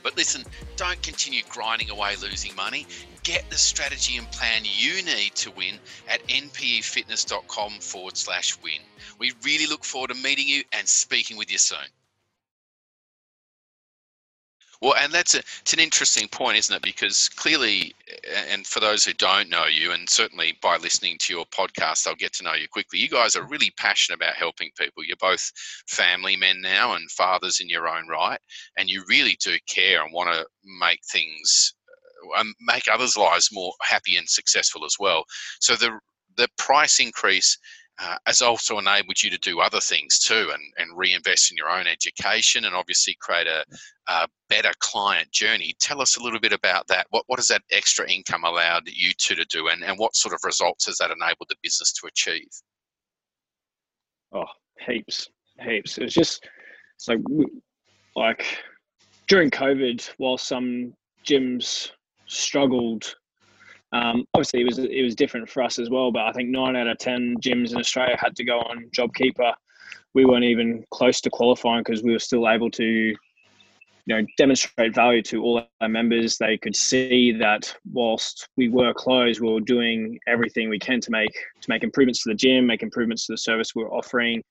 [0.04, 0.44] But listen,
[0.76, 2.86] don't continue grinding away losing money.
[3.24, 8.82] Get the strategy and plan you need to win at npefitness.com forward slash win.
[9.18, 11.88] We really look forward to meeting you and speaking with you soon.
[14.84, 16.82] Well, and that's a, it's an interesting point, isn't it?
[16.82, 17.96] Because clearly,
[18.52, 22.16] and for those who don't know you, and certainly by listening to your podcast, they'll
[22.16, 23.00] get to know you quickly.
[23.00, 25.06] You guys are really passionate about helping people.
[25.06, 25.54] You're both
[25.88, 28.40] family men now and fathers in your own right,
[28.78, 30.46] and you really do care and want to
[30.82, 31.76] make things,
[32.38, 35.24] uh, make others' lives more happy and successful as well.
[35.62, 35.98] So the
[36.36, 37.58] the price increase
[38.00, 41.70] uh, has also enabled you to do other things too and, and reinvest in your
[41.70, 43.64] own education and obviously create a,
[44.08, 45.74] a, better client journey.
[45.80, 47.08] Tell us a little bit about that.
[47.10, 50.34] What, what has that extra income allowed you two to do and, and what sort
[50.34, 52.50] of results has that enabled the business to achieve?
[54.34, 54.46] Oh,
[54.86, 55.30] heaps,
[55.64, 55.98] heaps.
[55.98, 56.48] It's just
[56.98, 57.16] so
[58.16, 58.46] like
[59.28, 60.94] during COVID, while some
[61.26, 61.92] gyms
[62.26, 63.16] struggled
[63.94, 66.76] um, obviously, it was it was different for us as well, but I think nine
[66.76, 69.54] out of ten gyms in Australia had to go on JobKeeper.
[70.16, 73.16] We weren't even close to qualifying because we were still able to, you
[74.08, 76.38] know, demonstrate value to all our members.
[76.38, 81.12] They could see that whilst we were closed, we were doing everything we can to
[81.12, 84.44] make to make improvements to the gym, make improvements to the service we were offering,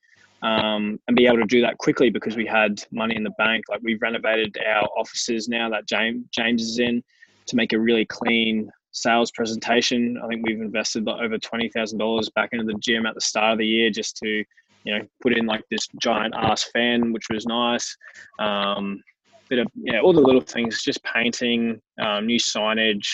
[0.42, 3.64] um, and be able to do that quickly because we had money in the bank.
[3.68, 7.02] Like we've renovated our offices now that James James is in
[7.46, 10.18] to make a really clean sales presentation.
[10.22, 13.20] I think we've invested like over twenty thousand dollars back into the gym at the
[13.20, 14.44] start of the year just to,
[14.84, 17.96] you know, put in like this giant ass fan, which was nice.
[18.38, 19.02] Um,
[19.48, 23.08] bit of yeah, all the little things, just painting, um, new signage.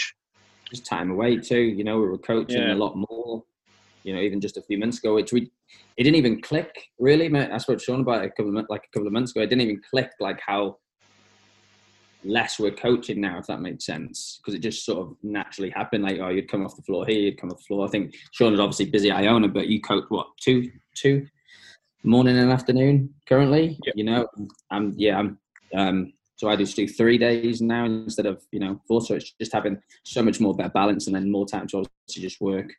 [0.70, 1.58] Just time away too.
[1.58, 2.74] You know, we were coaching yeah.
[2.74, 3.42] a lot more.
[4.04, 5.50] You know, even just a few months ago, which we
[5.96, 7.28] it didn't even click really.
[7.28, 7.50] Mate.
[7.52, 9.42] I spoke to Sean about it a couple of like a couple of months ago.
[9.42, 10.78] It didn't even click like how
[12.24, 16.04] less we're coaching now, if that makes sense, because it just sort of naturally happened.
[16.04, 17.86] Like, oh, you'd come off the floor here, you'd come off the floor.
[17.86, 21.26] I think Sean is obviously busy at Iona, but you coach what two, two
[22.04, 23.78] morning and afternoon currently.
[23.84, 23.94] Yep.
[23.96, 24.28] You know,
[24.70, 25.38] I'm yeah, I'm
[25.74, 29.00] um, so I just do three days now instead of you know four.
[29.02, 32.22] So it's just having so much more better balance and then more time to obviously
[32.22, 32.72] just work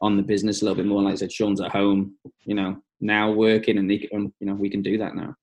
[0.00, 1.02] on the business a little bit more.
[1.02, 4.54] Like I said, Sean's at home, you know, now working, and he, um, you know
[4.54, 5.34] we can do that now.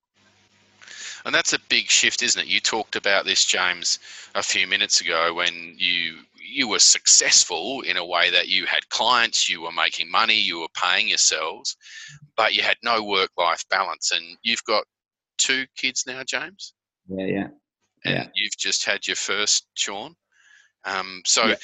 [1.26, 2.48] And that's a big shift, isn't it?
[2.48, 4.00] You talked about this, James,
[4.36, 8.88] a few minutes ago when you you were successful in a way that you had
[8.90, 11.76] clients, you were making money, you were paying yourselves,
[12.38, 14.12] but you had no work life balance.
[14.12, 14.86] And you've got
[15.38, 16.74] two kids now, James?
[17.10, 17.48] Yeah, yeah.
[18.06, 18.28] And yeah.
[18.36, 20.16] you've just had your first, Sean.
[20.86, 21.56] Um, so, yeah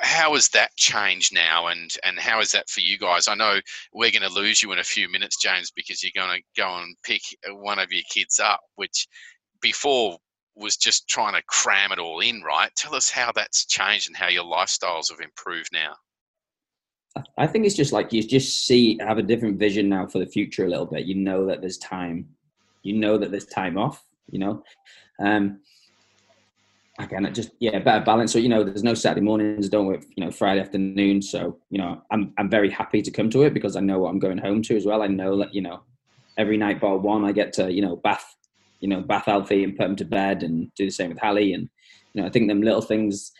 [0.00, 3.28] how has that changed now and and how is that for you guys?
[3.28, 3.60] I know
[3.92, 6.78] we're going to lose you in a few minutes james because you're going to go
[6.78, 9.06] and pick one of your kids up which
[9.60, 10.18] before
[10.54, 12.70] was just trying to cram it all in right?
[12.76, 15.94] Tell us how that's changed and how your lifestyles have improved now.
[17.36, 20.26] I think it's just like you just see have a different vision now for the
[20.26, 21.06] future a little bit.
[21.06, 22.28] You know that there's time.
[22.82, 24.62] You know that there's time off you know?
[25.18, 25.60] Um
[26.98, 28.32] again, just yeah, better balance.
[28.32, 29.68] So you know, there's no Saturday mornings.
[29.68, 30.02] don't work.
[30.16, 31.22] You know, Friday afternoon.
[31.22, 34.10] So you know, I'm I'm very happy to come to it because I know what
[34.10, 35.02] I'm going home to as well.
[35.02, 35.82] I know that you know,
[36.36, 38.34] every night bar one, I get to you know bath,
[38.80, 41.52] you know, bath Alfie and put him to bed, and do the same with Hallie.
[41.52, 41.68] And
[42.12, 43.32] you know, I think them little things.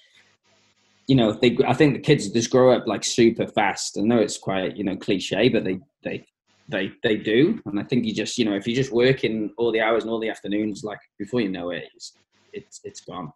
[1.06, 1.56] You know, they.
[1.66, 3.96] I think the kids just grow up like super fast.
[3.98, 6.26] I know it's quite you know cliche, but they they
[6.68, 7.60] they they do.
[7.64, 10.04] And I think you just you know if you just work in all the hours
[10.04, 12.12] and all the afternoons, like before you know it, it's
[12.52, 13.32] it's it's gone.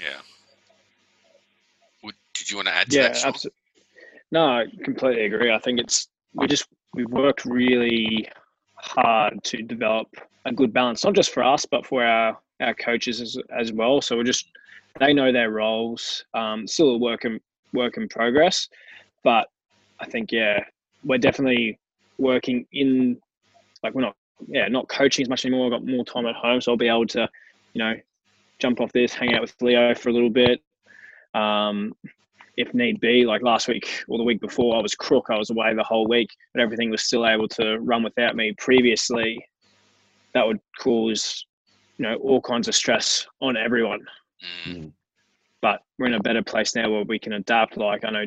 [0.00, 0.20] Yeah.
[2.02, 3.20] Would, did you want to add to yeah, that?
[3.20, 3.58] Yeah, absolutely.
[4.30, 5.52] No, I completely agree.
[5.52, 8.28] I think it's we just we've worked really
[8.74, 10.08] hard to develop
[10.44, 14.00] a good balance, not just for us, but for our our coaches as, as well.
[14.00, 14.48] So we're just
[14.98, 16.24] they know their roles.
[16.34, 17.40] Um, still a work in
[17.72, 18.68] work in progress,
[19.24, 19.48] but
[20.00, 20.64] I think yeah,
[21.04, 21.78] we're definitely
[22.18, 23.20] working in
[23.82, 25.66] like we're not yeah not coaching as much anymore.
[25.66, 27.28] I've got more time at home, so I'll be able to
[27.72, 27.94] you know
[28.58, 30.60] jump off this, hang out with Leo for a little bit.
[31.34, 31.94] Um,
[32.56, 35.26] if need be, like last week or the week before, I was crook.
[35.30, 38.52] I was away the whole week, but everything was still able to run without me.
[38.58, 39.44] Previously,
[40.34, 41.46] that would cause,
[41.98, 44.00] you know, all kinds of stress on everyone.
[44.66, 44.92] Mm.
[45.62, 47.76] But we're in a better place now where we can adapt.
[47.76, 48.26] Like I know,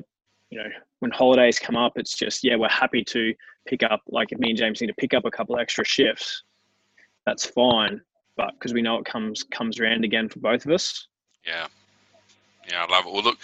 [0.49, 3.33] you know, when holidays come up, it's just yeah, we're happy to
[3.65, 4.01] pick up.
[4.07, 6.43] Like if me and James need to pick up a couple extra shifts,
[7.25, 8.01] that's fine
[8.41, 11.07] but because we know it comes comes around again for both of us.
[11.45, 11.67] Yeah,
[12.67, 13.13] yeah, I love it.
[13.13, 13.37] Well, look,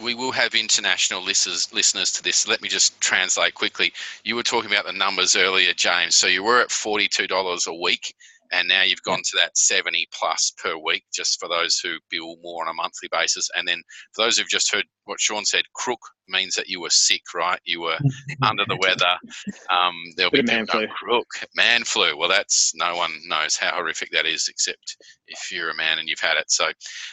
[0.00, 2.46] we will have international listeners listeners to this.
[2.46, 3.92] Let me just translate quickly.
[4.22, 6.14] You were talking about the numbers earlier, James.
[6.14, 8.14] So you were at forty two dollars a week,
[8.52, 11.02] and now you've gone to that seventy plus per week.
[11.12, 14.48] Just for those who bill more on a monthly basis, and then for those who've
[14.48, 17.60] just heard what Sean said, crook means that you were sick, right?
[17.64, 17.98] You were
[18.42, 19.16] under the weather.
[19.70, 20.86] Um, there'll be man flu.
[20.88, 22.16] crook, man flu.
[22.16, 26.08] Well, that's no one knows how horrific that is, except if you're a man and
[26.08, 26.50] you've had it.
[26.50, 26.66] So,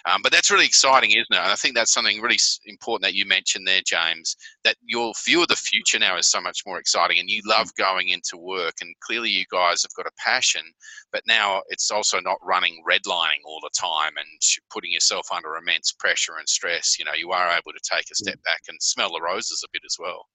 [0.06, 1.38] um, but that's really exciting, isn't it?
[1.38, 4.36] And I think that's something really important that you mentioned there, James.
[4.64, 7.74] That your view of the future now is so much more exciting, and you love
[7.76, 8.76] going into work.
[8.82, 10.64] And clearly, you guys have got a passion,
[11.12, 14.28] but now it's also not running redlining all the time and
[14.72, 16.98] putting yourself under immense pressure and stress.
[16.98, 19.70] You know, you are able to take a step back and smell the roses a
[19.72, 20.26] bit as well.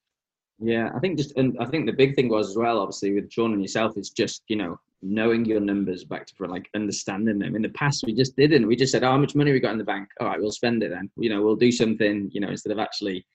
[0.59, 3.31] Yeah, I think just, and I think the big thing was as well, obviously with
[3.31, 7.39] Sean and yourself, is just you know knowing your numbers back to front, like understanding
[7.39, 7.55] them.
[7.55, 8.67] In the past, we just didn't.
[8.67, 10.09] We just said, oh, "How much money we got in the bank?
[10.21, 11.11] All right, we'll spend it then.
[11.17, 12.31] You know, we'll do something.
[12.33, 13.27] You know, instead of actually,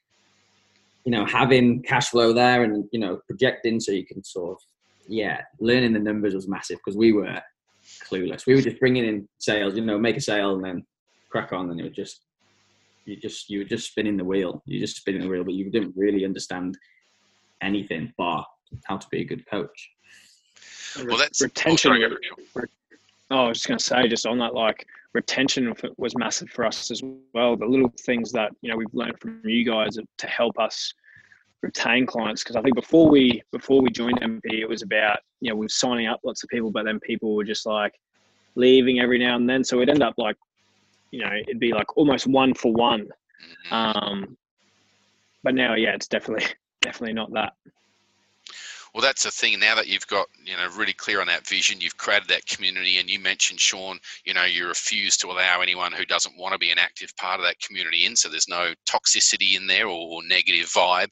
[1.05, 4.57] you know, having cash flow there and you know projecting, so you can sort of,
[5.07, 7.39] yeah, learning the numbers was massive because we were
[8.09, 8.47] clueless.
[8.47, 10.85] We were just bringing in sales, you know, make a sale and then
[11.29, 12.21] crack on, and it was just
[13.05, 14.61] you just you were just spinning the wheel.
[14.65, 16.77] You're just spinning the wheel, but you didn't really understand
[17.61, 18.45] anything bar
[18.85, 19.89] how to be a good coach.
[21.05, 21.91] Well, that's retention.
[21.91, 21.99] Oh,
[22.53, 22.67] sorry,
[23.31, 26.65] oh, I was just going to say, just on that, like retention was massive for
[26.65, 27.01] us as
[27.33, 27.55] well.
[27.55, 30.93] The little things that you know we've learned from you guys to help us
[31.61, 35.49] retain clients because I think before we before we joined NPE, it was about you
[35.49, 37.93] know we were signing up lots of people, but then people were just like
[38.55, 39.63] leaving every now and then.
[39.63, 40.35] So it'd end up like
[41.11, 43.07] you know it'd be like almost one for one.
[43.69, 43.73] Mm-hmm.
[43.73, 44.37] Um,
[45.43, 46.45] but now, yeah, it's definitely
[46.81, 47.53] definitely not that.
[48.93, 49.57] Well, that's the thing.
[49.59, 52.97] Now that you've got, you know, really clear on that vision, you've created that community,
[52.97, 56.59] and you mentioned Sean, you know, you refuse to allow anyone who doesn't want to
[56.59, 58.17] be an active part of that community in.
[58.17, 61.07] So there's no toxicity in there or, or negative vibe.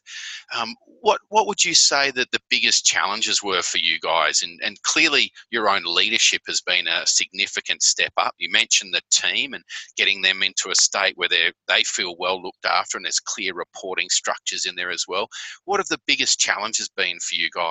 [0.53, 4.41] Um, what what would you say that the biggest challenges were for you guys?
[4.43, 8.33] And and clearly your own leadership has been a significant step up.
[8.37, 9.63] You mentioned the team and
[9.95, 13.53] getting them into a state where they they feel well looked after, and there's clear
[13.53, 15.29] reporting structures in there as well.
[15.63, 17.68] What have the biggest challenges been for you guys?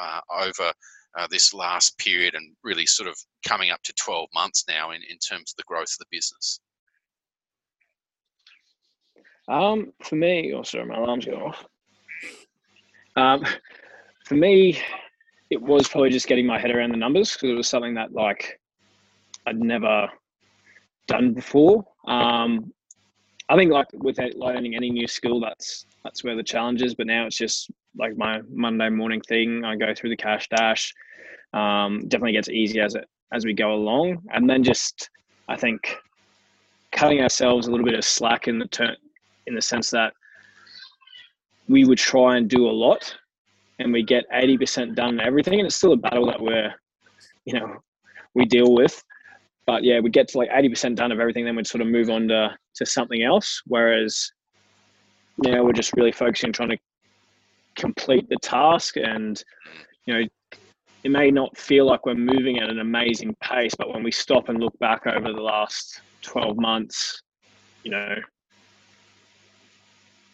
[0.00, 0.72] Uh, over
[1.18, 5.00] uh, this last period and really sort of coming up to 12 months now in,
[5.08, 6.60] in terms of the growth of the business?
[9.48, 11.64] Um, for me, oh sorry, my alarm's going off.
[13.16, 13.44] Um,
[14.26, 14.78] for me,
[15.50, 18.12] it was probably just getting my head around the numbers because it was something that
[18.12, 18.60] like
[19.46, 20.08] I'd never
[21.06, 21.84] done before.
[22.06, 22.72] Um,
[23.48, 26.94] I think like with learning any new skill, that's that's where the challenge is.
[26.94, 29.64] But now it's just like my Monday morning thing.
[29.64, 30.92] I go through the cash dash.
[31.54, 35.10] Um, definitely gets easier as it as we go along, and then just
[35.48, 35.96] I think
[36.92, 38.96] cutting ourselves a little bit of slack in the turn
[39.46, 40.12] in the sense that
[41.68, 43.14] we would try and do a lot
[43.78, 46.74] and we get 80% done everything and it's still a battle that we're
[47.44, 47.76] you know
[48.34, 49.02] we deal with
[49.68, 52.08] but yeah we get to like 80% done of everything then we'd sort of move
[52.08, 53.60] on to to something else.
[53.66, 54.32] Whereas
[55.36, 56.78] now we're just really focusing on trying to
[57.76, 59.44] complete the task and
[60.06, 60.26] you know
[61.04, 64.48] it may not feel like we're moving at an amazing pace but when we stop
[64.48, 67.22] and look back over the last 12 months
[67.84, 68.16] you know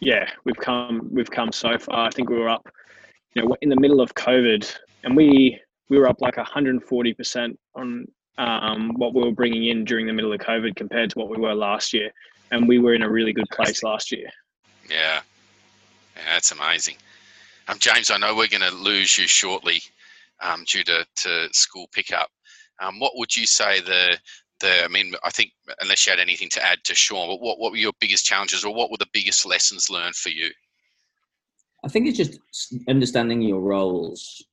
[0.01, 2.07] yeah we've come we've come so far.
[2.07, 2.67] I think we were up
[3.35, 4.63] you know in the middle of covid
[5.03, 10.07] and we we were up like 140% on um, what we were bringing in during
[10.07, 12.11] the middle of covid compared to what we were last year
[12.51, 14.29] and we were in a really good place last year
[14.89, 15.21] yeah,
[16.17, 16.97] yeah that's amazing
[17.69, 19.81] um, James, I know we're going to lose you shortly
[20.43, 22.29] um, due to, to school pickup.
[22.81, 24.19] Um, what would you say the
[24.61, 24.85] the?
[24.85, 27.71] I mean, I think unless you had anything to add to Sean, but what what
[27.71, 30.51] were your biggest challenges, or what were the biggest lessons learned for you?
[31.85, 32.39] I think it's just
[32.89, 34.45] understanding your roles.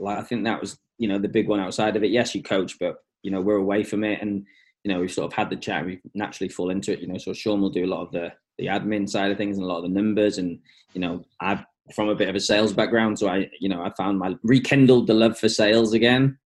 [0.00, 2.10] Like I think that was you know the big one outside of it.
[2.10, 4.44] Yes, you coach, but you know we're away from it, and
[4.84, 5.84] you know we've sort of had the chat.
[5.84, 7.00] We naturally fall into it.
[7.00, 9.56] You know, so Sean will do a lot of the the admin side of things
[9.56, 10.58] and a lot of the numbers, and
[10.94, 13.90] you know I from a bit of a sales background, so I, you know, I
[13.96, 16.38] found my rekindled the love for sales again.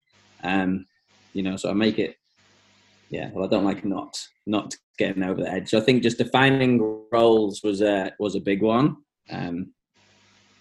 [0.43, 0.85] Um,
[1.33, 2.15] you know, so I make it.
[3.09, 5.69] Yeah, well, I don't like not not getting over the edge.
[5.69, 8.97] So I think just defining roles was a was a big one.
[9.29, 9.73] Um,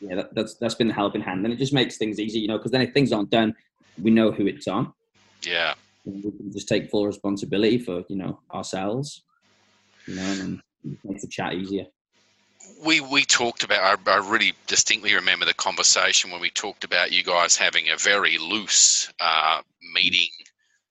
[0.01, 2.49] yeah, that, that's that's been the helping hand, and it just makes things easy, you
[2.49, 3.55] know, because then if things aren't done,
[4.01, 4.93] we know who it's on.
[5.43, 5.75] Yeah,
[6.05, 9.23] we can just take full responsibility for you know ourselves,
[10.07, 10.61] you know, and
[11.05, 11.87] makes the chat easier
[12.85, 13.99] we we talked about.
[14.07, 17.97] I, I, really distinctly remember the conversation when we talked about you guys having a
[17.97, 19.61] very loose uh,
[19.95, 20.31] meeting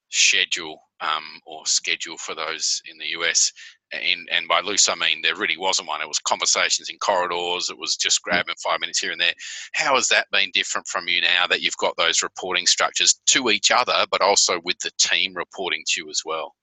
[0.08, 3.52] schedule um, or schedule for those in the US.
[3.92, 6.00] And, and by loose, I mean there really wasn't one.
[6.00, 7.70] It was conversations in corridors.
[7.70, 9.34] It was just grabbing five minutes here and there.
[9.74, 13.50] How has that been different from you now that you've got those reporting structures to
[13.50, 16.54] each other, but also with the team reporting to you as well?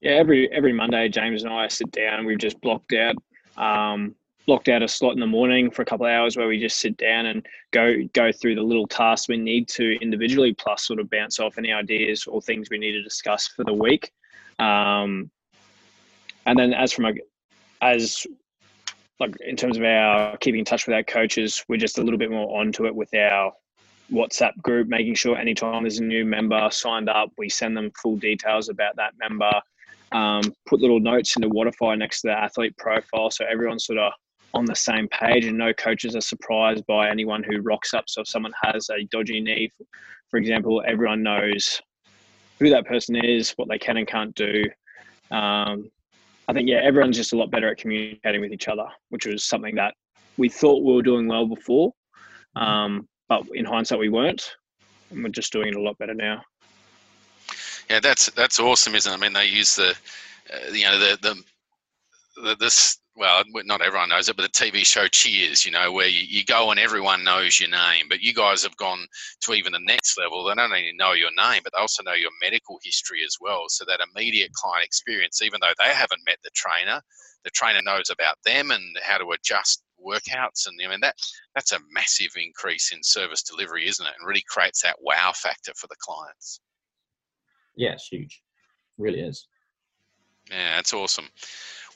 [0.00, 2.24] Yeah, every every Monday, James and I sit down.
[2.24, 3.16] We've just blocked out
[3.56, 4.14] um,
[4.48, 6.78] blocked out a slot in the morning for a couple of hours where we just
[6.78, 10.98] sit down and go go through the little tasks we need to individually, plus sort
[10.98, 14.10] of bounce off any ideas or things we need to discuss for the week.
[14.58, 15.30] Um,
[16.46, 17.12] and then as from a
[17.82, 18.26] as
[19.20, 22.18] like in terms of our keeping in touch with our coaches, we're just a little
[22.18, 23.52] bit more onto it with our
[24.10, 28.16] WhatsApp group, making sure anytime there's a new member signed up, we send them full
[28.16, 29.52] details about that member.
[30.12, 34.10] Um, put little notes into Wodify next to the athlete profile, so everyone's sort of
[34.54, 38.04] on the same page, and no coaches are surprised by anyone who rocks up.
[38.08, 39.70] So if someone has a dodgy knee,
[40.30, 41.80] for example, everyone knows
[42.58, 44.64] who that person is, what they can and can't do.
[45.30, 45.90] Um,
[46.48, 49.44] I think yeah, everyone's just a lot better at communicating with each other, which was
[49.44, 49.94] something that
[50.38, 51.92] we thought we were doing well before,
[52.56, 54.54] um, but in hindsight we weren't,
[55.10, 56.42] and we're just doing it a lot better now.
[57.90, 59.16] Yeah, that's that's awesome, isn't it?
[59.16, 59.90] I mean, they use the
[60.52, 64.86] uh, you know the, the the this well, not everyone knows it, but the TV
[64.86, 68.06] show Cheers, you know, where you, you, go and everyone knows your name.
[68.08, 69.06] But you guys have gone
[69.40, 70.44] to even the next level.
[70.44, 73.64] They don't only know your name, but they also know your medical history as well.
[73.68, 77.00] So that immediate client experience, even though they haven't met the trainer,
[77.44, 80.68] the trainer knows about them and how to adjust workouts.
[80.68, 81.16] And I mean, that
[81.54, 84.12] that's a massive increase in service delivery, isn't it?
[84.18, 86.60] And really creates that wow factor for the clients.
[87.74, 88.42] Yeah, it's huge.
[88.98, 89.48] It really is.
[90.50, 91.28] Yeah, that's awesome.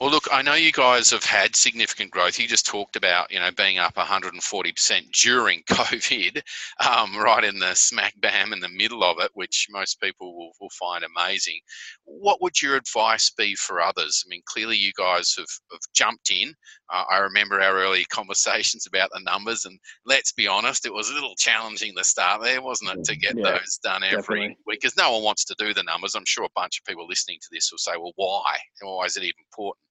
[0.03, 2.37] Well, look, I know you guys have had significant growth.
[2.37, 6.43] You just talked about, you know, being up 140% during COVID,
[6.91, 10.51] um, right in the smack bam in the middle of it, which most people will,
[10.61, 11.61] will find amazing.
[12.05, 14.25] What would your advice be for others?
[14.27, 16.53] I mean, clearly you guys have, have jumped in.
[16.93, 21.11] Uh, I remember our early conversations about the numbers, and let's be honest, it was
[21.11, 24.57] a little challenging to start there, wasn't it, to get yeah, those done every definitely.
[24.67, 24.81] week?
[24.81, 26.15] Because no one wants to do the numbers.
[26.15, 28.57] I'm sure a bunch of people listening to this will say, well, why?
[28.83, 29.83] Why is it even important?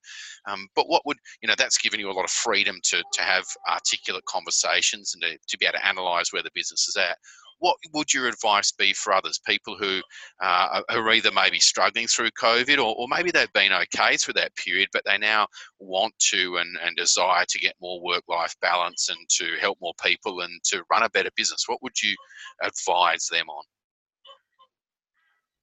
[0.47, 1.55] Um, but what would you know?
[1.57, 5.57] That's given you a lot of freedom to to have articulate conversations and to, to
[5.57, 7.17] be able to analyze where the business is at.
[7.61, 10.01] What would your advice be for others, people who
[10.43, 14.55] uh, are either maybe struggling through COVID or, or maybe they've been okay through that
[14.55, 15.47] period, but they now
[15.79, 19.93] want to and, and desire to get more work life balance and to help more
[20.03, 21.65] people and to run a better business?
[21.67, 22.15] What would you
[22.63, 23.63] advise them on?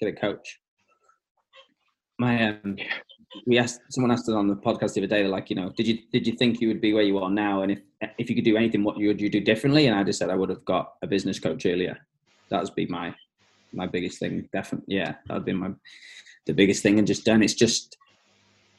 [0.01, 0.59] Get a coach.
[2.21, 2.77] My um,
[3.47, 5.87] we asked someone asked us on the podcast the other day, like, you know, did
[5.87, 8.35] you did you think you would be where you are now, and if if you
[8.35, 9.87] could do anything, what would you do differently?
[9.87, 11.99] And I just said I would have got a business coach earlier.
[12.51, 13.15] That would be my
[13.73, 14.49] my biggest thing.
[14.53, 15.71] Definitely, yeah, that would be my
[16.47, 17.43] the biggest thing, and just done.
[17.43, 17.97] It's just,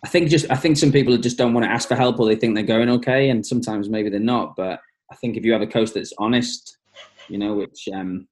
[0.03, 2.25] I think just I think some people just don't want to ask for help, or
[2.25, 4.55] they think they're going okay, and sometimes maybe they're not.
[4.55, 4.79] But
[5.11, 6.77] I think if you have a coach that's honest,
[7.27, 8.27] you know, which um,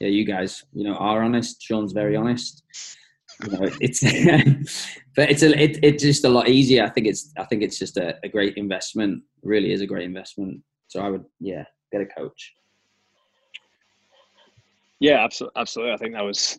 [0.00, 1.62] yeah, you guys, you know, are honest.
[1.62, 2.64] Sean's very honest
[3.50, 4.00] know, it's
[5.16, 6.84] but it's a it, it's just a lot easier.
[6.84, 9.22] I think it's I think it's just a, a great investment.
[9.42, 10.62] It really is a great investment.
[10.88, 12.52] So I would yeah get a coach.
[15.00, 15.60] Yeah, absolutely.
[15.60, 15.94] Absolutely.
[15.94, 16.58] I think that was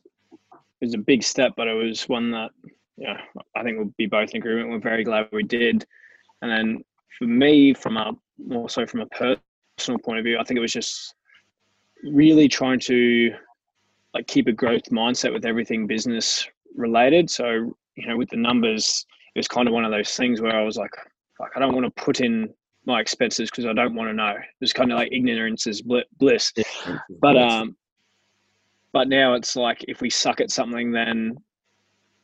[0.81, 2.51] it was a big step, but it was one that
[2.97, 3.21] yeah
[3.55, 4.69] I think we'll be both in agreement.
[4.69, 5.85] We're very glad we did.
[6.41, 6.83] And then
[7.17, 10.61] for me, from a more so from a personal point of view, I think it
[10.61, 11.15] was just
[12.03, 13.33] really trying to
[14.13, 17.29] like keep a growth mindset with everything business related.
[17.29, 19.05] So, you know, with the numbers,
[19.35, 20.91] it was kind of one of those things where I was like,
[21.39, 22.53] like I don't want to put in
[22.85, 24.35] my expenses because I don't want to know.
[24.61, 26.51] It's kind of like ignorance is bliss.
[27.21, 27.75] But um,
[28.91, 31.37] but now it's like if we suck at something, then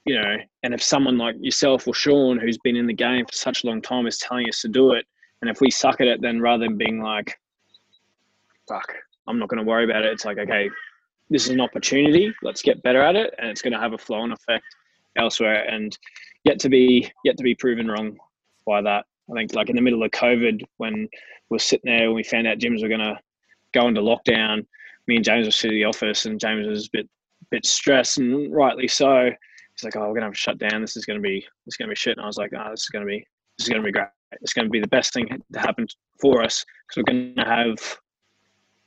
[0.05, 3.33] you know, and if someone like yourself or Sean, who's been in the game for
[3.33, 5.05] such a long time, is telling us to do it,
[5.41, 7.37] and if we suck at it, then rather than being like,
[8.67, 8.93] fuck,
[9.27, 10.11] I'm not going to worry about it.
[10.11, 10.69] It's like, okay,
[11.29, 12.33] this is an opportunity.
[12.41, 14.65] Let's get better at it, and it's going to have a flow-on effect
[15.17, 15.67] elsewhere.
[15.69, 15.97] And
[16.43, 18.17] yet to be yet to be proven wrong
[18.65, 19.05] by that.
[19.29, 21.07] I think like in the middle of COVID, when
[21.49, 23.17] we are sitting there and we found out gyms were going to
[23.73, 24.65] go into lockdown,
[25.07, 27.09] me and James were sitting in the office, and James was a bit
[27.51, 29.29] bit stressed, and rightly so.
[29.75, 30.81] He's like, "Oh, we're going to have to shut down.
[30.81, 32.51] This is going to be this is going to be shit." And I was like,
[32.57, 33.25] "Oh, this is going to be
[33.57, 34.07] this is going to be great.
[34.41, 35.87] It's going to be the best thing to happen
[36.19, 37.77] for us because we're going to have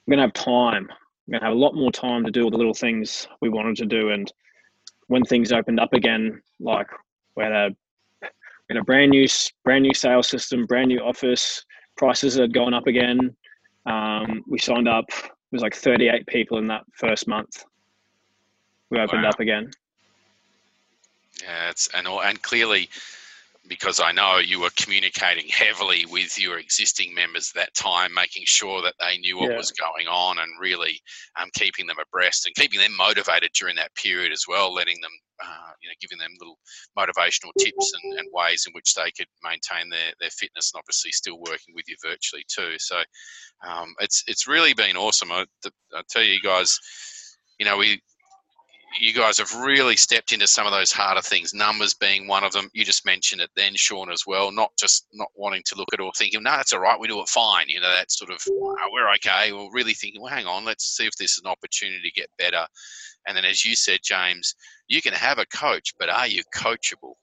[0.07, 0.89] we're going to have time
[1.31, 3.77] going to have a lot more time to do all the little things we wanted
[3.77, 4.11] to do.
[4.11, 4.33] And
[5.07, 6.89] when things opened up again, like
[7.37, 7.77] we had a,
[8.21, 8.29] we
[8.75, 9.27] had a brand new,
[9.65, 11.65] brand new sales system, brand new office,
[11.97, 13.35] prices had gone up again.
[13.87, 17.65] Um, we signed up, it was like 38 people in that first month.
[18.91, 19.31] We opened wow.
[19.31, 19.71] up again.
[21.43, 22.89] Yeah, it's and and clearly
[23.69, 28.43] because I know you were communicating heavily with your existing members at that time, making
[28.47, 29.57] sure that they knew what Yeah.
[29.57, 31.01] was going on and really
[31.41, 35.13] um, keeping them abreast and keeping them motivated during that period as well, letting them,
[35.43, 36.59] uh, you know, giving them little
[36.99, 41.13] motivational tips and, and ways in which they could maintain their, their fitness and obviously
[41.13, 42.75] still working with you virtually too.
[42.79, 43.01] So
[43.67, 45.31] um, it's it's really been awesome.
[45.31, 45.47] I,
[45.95, 46.79] I tell you guys,
[47.59, 48.01] you know, we
[48.99, 51.55] you guys have really stepped into some of those harder things.
[51.55, 52.69] Numbers being one of them.
[52.73, 54.51] You just mentioned it then, Sean, as well.
[54.53, 57.21] Not just not wanting to look at or thinking, no, it's all right, we do
[57.21, 57.69] it fine.
[57.69, 59.53] You know, that sort of, oh, we're okay.
[59.53, 62.29] Well, really thinking, well, hang on, let's see if this is an opportunity to get
[62.39, 62.67] better.
[63.27, 64.55] And then, as you said, James,
[64.89, 67.15] you can have a coach, but are you coachable?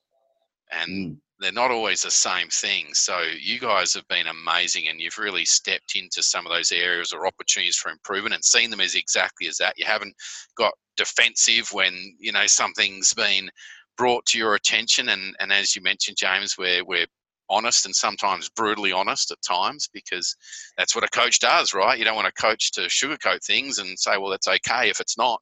[0.72, 1.17] And Mm.
[1.39, 2.87] They're not always the same thing.
[2.93, 7.13] So you guys have been amazing, and you've really stepped into some of those areas
[7.13, 9.77] or opportunities for improvement and seen them as exactly as that.
[9.77, 10.15] You haven't
[10.57, 13.49] got defensive when you know something's been
[13.97, 17.07] brought to your attention, and and as you mentioned, James, we're we're
[17.49, 20.35] honest and sometimes brutally honest at times because
[20.77, 21.97] that's what a coach does, right?
[21.97, 25.17] You don't want a coach to sugarcoat things and say, well, that's okay if it's
[25.17, 25.41] not.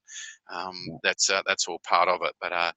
[0.54, 2.54] Um, That's uh, that's all part of it, but.
[2.54, 2.72] Uh,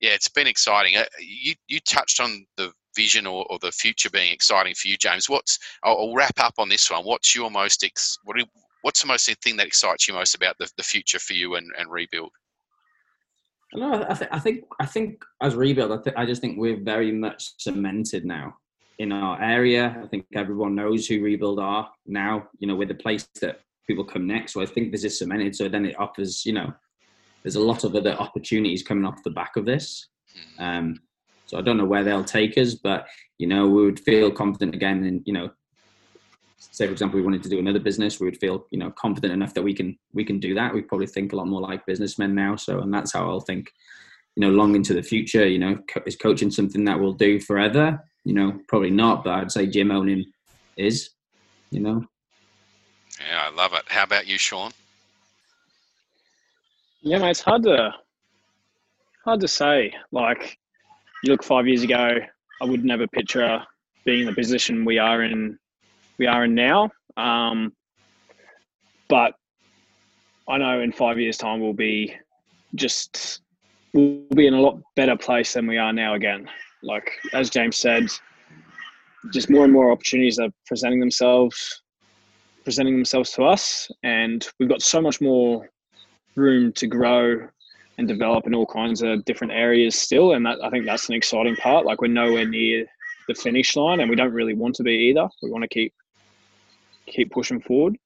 [0.00, 0.96] yeah, it's been exciting.
[0.96, 4.96] Uh, You you touched on the vision or, or the future being exciting for you,
[4.96, 5.28] James.
[5.28, 7.04] What's I'll, I'll wrap up on this one.
[7.04, 8.36] What's your most ex, what
[8.82, 11.70] what's the most thing that excites you most about the, the future for you and,
[11.78, 12.30] and rebuild?
[13.74, 16.80] No, I, th- I think I think as rebuild, I, th- I just think we're
[16.80, 18.56] very much cemented now
[18.98, 20.00] in our area.
[20.02, 22.48] I think everyone knows who rebuild are now.
[22.58, 24.52] You know, we're the place that people come next.
[24.52, 25.54] So I think this is cemented.
[25.56, 26.72] So then it offers, you know,
[27.46, 30.08] there's a lot of other opportunities coming off the back of this.
[30.58, 30.98] Um,
[31.46, 33.06] so I don't know where they'll take us, but
[33.38, 35.04] you know, we would feel confident again.
[35.04, 35.50] And you know,
[36.58, 39.32] say for example, we wanted to do another business, we would feel you know confident
[39.32, 40.74] enough that we can we can do that.
[40.74, 42.56] We probably think a lot more like businessmen now.
[42.56, 43.70] So and that's how I'll think.
[44.34, 45.46] You know, long into the future.
[45.46, 48.04] You know, co- is coaching something that we'll do forever?
[48.24, 49.22] You know, probably not.
[49.22, 50.24] But I'd say gym owning
[50.76, 51.10] is.
[51.70, 52.04] You know,
[53.20, 53.84] Yeah, I love it.
[53.86, 54.72] How about you, Sean?
[57.06, 57.94] Yeah, mate, it's hard to
[59.24, 59.94] hard to say.
[60.10, 60.58] Like,
[61.22, 62.16] you look five years ago,
[62.60, 63.62] I would never picture
[64.04, 65.56] being in the position we are in.
[66.18, 66.90] We are in now.
[67.16, 67.72] Um,
[69.08, 69.34] but
[70.48, 72.12] I know in five years' time we'll be
[72.74, 73.40] just
[73.94, 76.14] we'll be in a lot better place than we are now.
[76.14, 76.50] Again,
[76.82, 78.08] like as James said,
[79.32, 81.82] just more and more opportunities are presenting themselves,
[82.64, 85.68] presenting themselves to us, and we've got so much more
[86.36, 87.48] room to grow
[87.98, 90.32] and develop in all kinds of different areas still.
[90.32, 91.86] And that i think that's an exciting part.
[91.86, 92.86] Like we're nowhere near
[93.28, 95.28] the finish line and we don't really want to be either.
[95.42, 95.92] We want to keep
[97.06, 97.96] keep pushing forward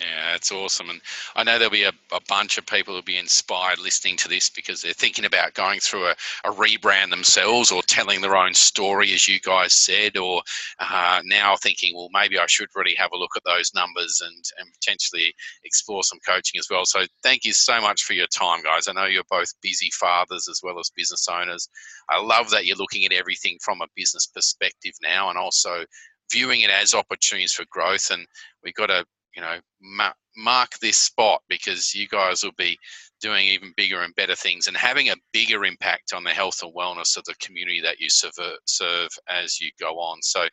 [0.00, 0.90] Yeah, it's awesome.
[0.90, 1.00] And
[1.34, 4.48] I know there'll be a, a bunch of people who'll be inspired listening to this
[4.48, 9.12] because they're thinking about going through a, a rebrand themselves or telling their own story,
[9.12, 10.42] as you guys said, or
[10.78, 14.44] uh, now thinking, well, maybe I should really have a look at those numbers and,
[14.60, 15.34] and potentially
[15.64, 16.84] explore some coaching as well.
[16.84, 18.86] So thank you so much for your time, guys.
[18.86, 21.68] I know you're both busy fathers as well as business owners.
[22.08, 25.84] I love that you're looking at everything from a business perspective now and also
[26.30, 28.10] viewing it as opportunities for growth.
[28.12, 28.26] And
[28.62, 32.78] we've got to you know, ma- mark this spot because you guys will be
[33.20, 36.74] doing even bigger and better things and having a bigger impact on the health and
[36.74, 40.22] wellness of the community that you serve, as you go on.
[40.22, 40.46] So,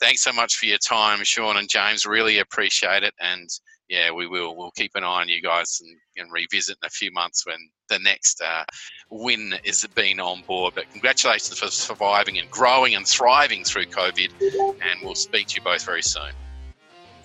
[0.00, 2.06] thanks so much for your time, Sean and James.
[2.06, 3.14] Really appreciate it.
[3.20, 3.48] And
[3.90, 4.56] yeah, we will.
[4.56, 7.58] We'll keep an eye on you guys and, and revisit in a few months when
[7.88, 8.62] the next uh,
[9.10, 10.74] win is being on board.
[10.76, 14.30] But congratulations for surviving and growing and thriving through COVID.
[14.40, 16.30] And we'll speak to you both very soon.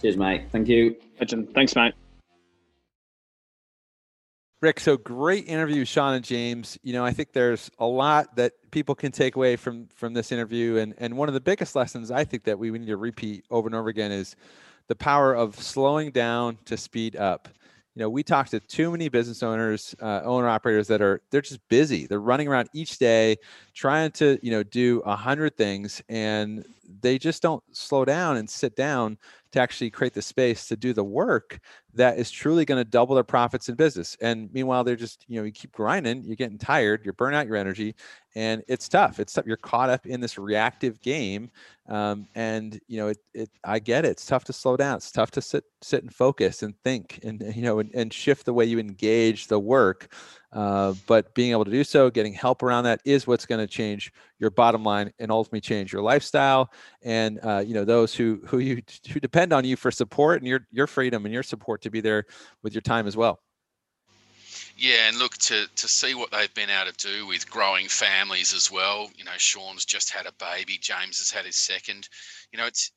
[0.02, 0.44] Cheers, mate.
[0.52, 0.96] Thank you.
[1.20, 1.54] Legend.
[1.54, 1.94] thanks mate
[4.66, 6.80] Rick, so great interview, Sean and James.
[6.82, 10.32] You know, I think there's a lot that people can take away from from this
[10.32, 13.46] interview, and and one of the biggest lessons I think that we need to repeat
[13.52, 14.36] over and over again is
[14.88, 17.48] the power of slowing down to speed up.
[17.94, 21.42] You know, we talk to too many business owners, uh, owner operators that are they're
[21.42, 22.08] just busy.
[22.08, 23.36] They're running around each day
[23.76, 26.66] trying to you know do a hundred things, and
[27.02, 29.20] they just don't slow down and sit down
[29.56, 31.60] to actually create the space to do the work
[31.94, 34.18] that is truly going to double their profits in business.
[34.20, 37.48] And meanwhile, they're just, you know, you keep grinding, you're getting tired, you're burning out
[37.48, 37.96] your energy,
[38.36, 39.18] and it's tough.
[39.18, 39.46] It's tough.
[39.46, 41.50] You're caught up in this reactive game.
[41.88, 44.10] Um, and you know, it, it, I get it.
[44.10, 44.98] It's tough to slow down.
[44.98, 48.46] It's tough to sit, sit and focus and think and, you know, and, and shift
[48.46, 50.14] the way you engage the work.
[50.56, 53.68] Uh, but being able to do so, getting help around that is what's going to
[53.68, 56.72] change your bottom line and ultimately change your lifestyle.
[57.04, 58.82] And uh, you know those who who you
[59.12, 62.00] who depend on you for support and your your freedom and your support to be
[62.00, 62.24] there
[62.64, 63.42] with your time as well.
[64.78, 68.54] Yeah, and look to to see what they've been able to do with growing families
[68.54, 69.10] as well.
[69.18, 72.08] You know, Sean's just had a baby, James has had his second.
[72.54, 72.92] You know, it's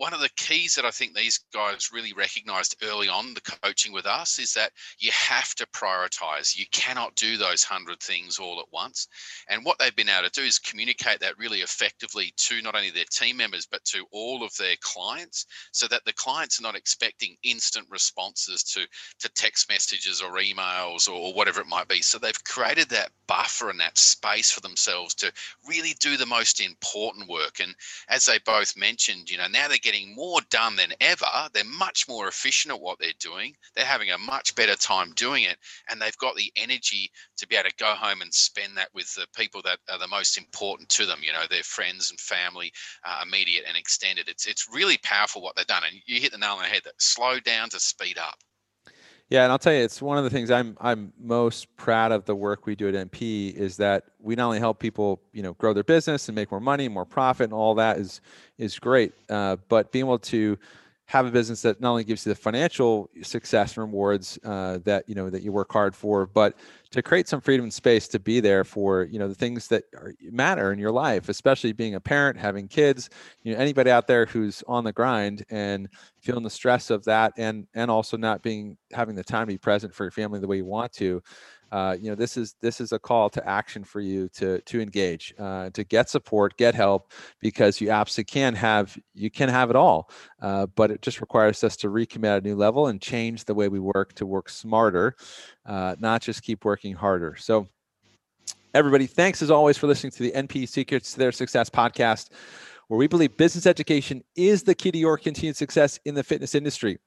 [0.00, 3.92] one of the keys that I think these guys really recognized early on the coaching
[3.92, 6.56] with us is that you have to prioritize.
[6.56, 9.08] You cannot do those hundred things all at once.
[9.50, 12.88] And what they've been able to do is communicate that really effectively to not only
[12.88, 16.76] their team members, but to all of their clients so that the clients are not
[16.76, 18.86] expecting instant responses to,
[19.18, 22.00] to text messages or emails or whatever it might be.
[22.00, 25.30] So they've created that buffer and that space for themselves to
[25.68, 27.60] really do the most important work.
[27.60, 27.74] And
[28.08, 31.26] as they both mentioned, you know, now they're getting getting more done than ever.
[31.52, 33.54] They're much more efficient at what they're doing.
[33.74, 35.56] They're having a much better time doing it.
[35.88, 39.12] And they've got the energy to be able to go home and spend that with
[39.14, 42.72] the people that are the most important to them, you know, their friends and family,
[43.04, 44.28] uh, immediate and extended.
[44.28, 45.82] It's, it's really powerful what they've done.
[45.84, 48.36] And you hit the nail on the head that slow down to speed up.
[49.30, 52.24] Yeah, and I'll tell you, it's one of the things I'm I'm most proud of
[52.24, 55.52] the work we do at NPE is that we not only help people, you know,
[55.54, 58.20] grow their business and make more money, more profit, and all that is
[58.58, 60.58] is great, uh, but being able to
[61.10, 65.08] have a business that not only gives you the financial success and rewards uh, that
[65.08, 66.56] you know that you work hard for, but
[66.92, 69.82] to create some freedom and space to be there for you know the things that
[69.96, 73.10] are, matter in your life, especially being a parent, having kids.
[73.42, 75.88] You know, anybody out there who's on the grind and
[76.20, 79.58] feeling the stress of that, and and also not being having the time to be
[79.58, 81.20] present for your family the way you want to
[81.72, 84.80] uh, you know this is this is a call to action for you to to
[84.80, 89.70] engage uh, to get support get help because you absolutely can have you can have
[89.70, 90.10] it all
[90.42, 93.54] uh, but it just requires us to recommit at a new level and change the
[93.54, 95.16] way we work to work smarter
[95.66, 97.36] uh, not just keep working harder.
[97.36, 97.68] So
[98.74, 102.30] everybody thanks as always for listening to the NPE secrets to their success podcast
[102.88, 106.54] where we believe business education is the key to your continued success in the fitness
[106.54, 106.98] industry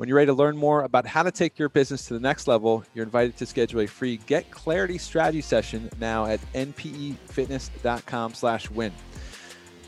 [0.00, 2.48] when you're ready to learn more about how to take your business to the next
[2.48, 8.70] level, you're invited to schedule a free Get Clarity strategy session now at npefitness.com slash
[8.70, 8.94] win.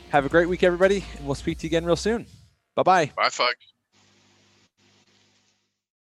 [0.09, 2.27] Have a great week, everybody, and we'll speak to you again real soon.
[2.75, 3.11] Bye-bye.
[3.15, 3.72] Bye, folks.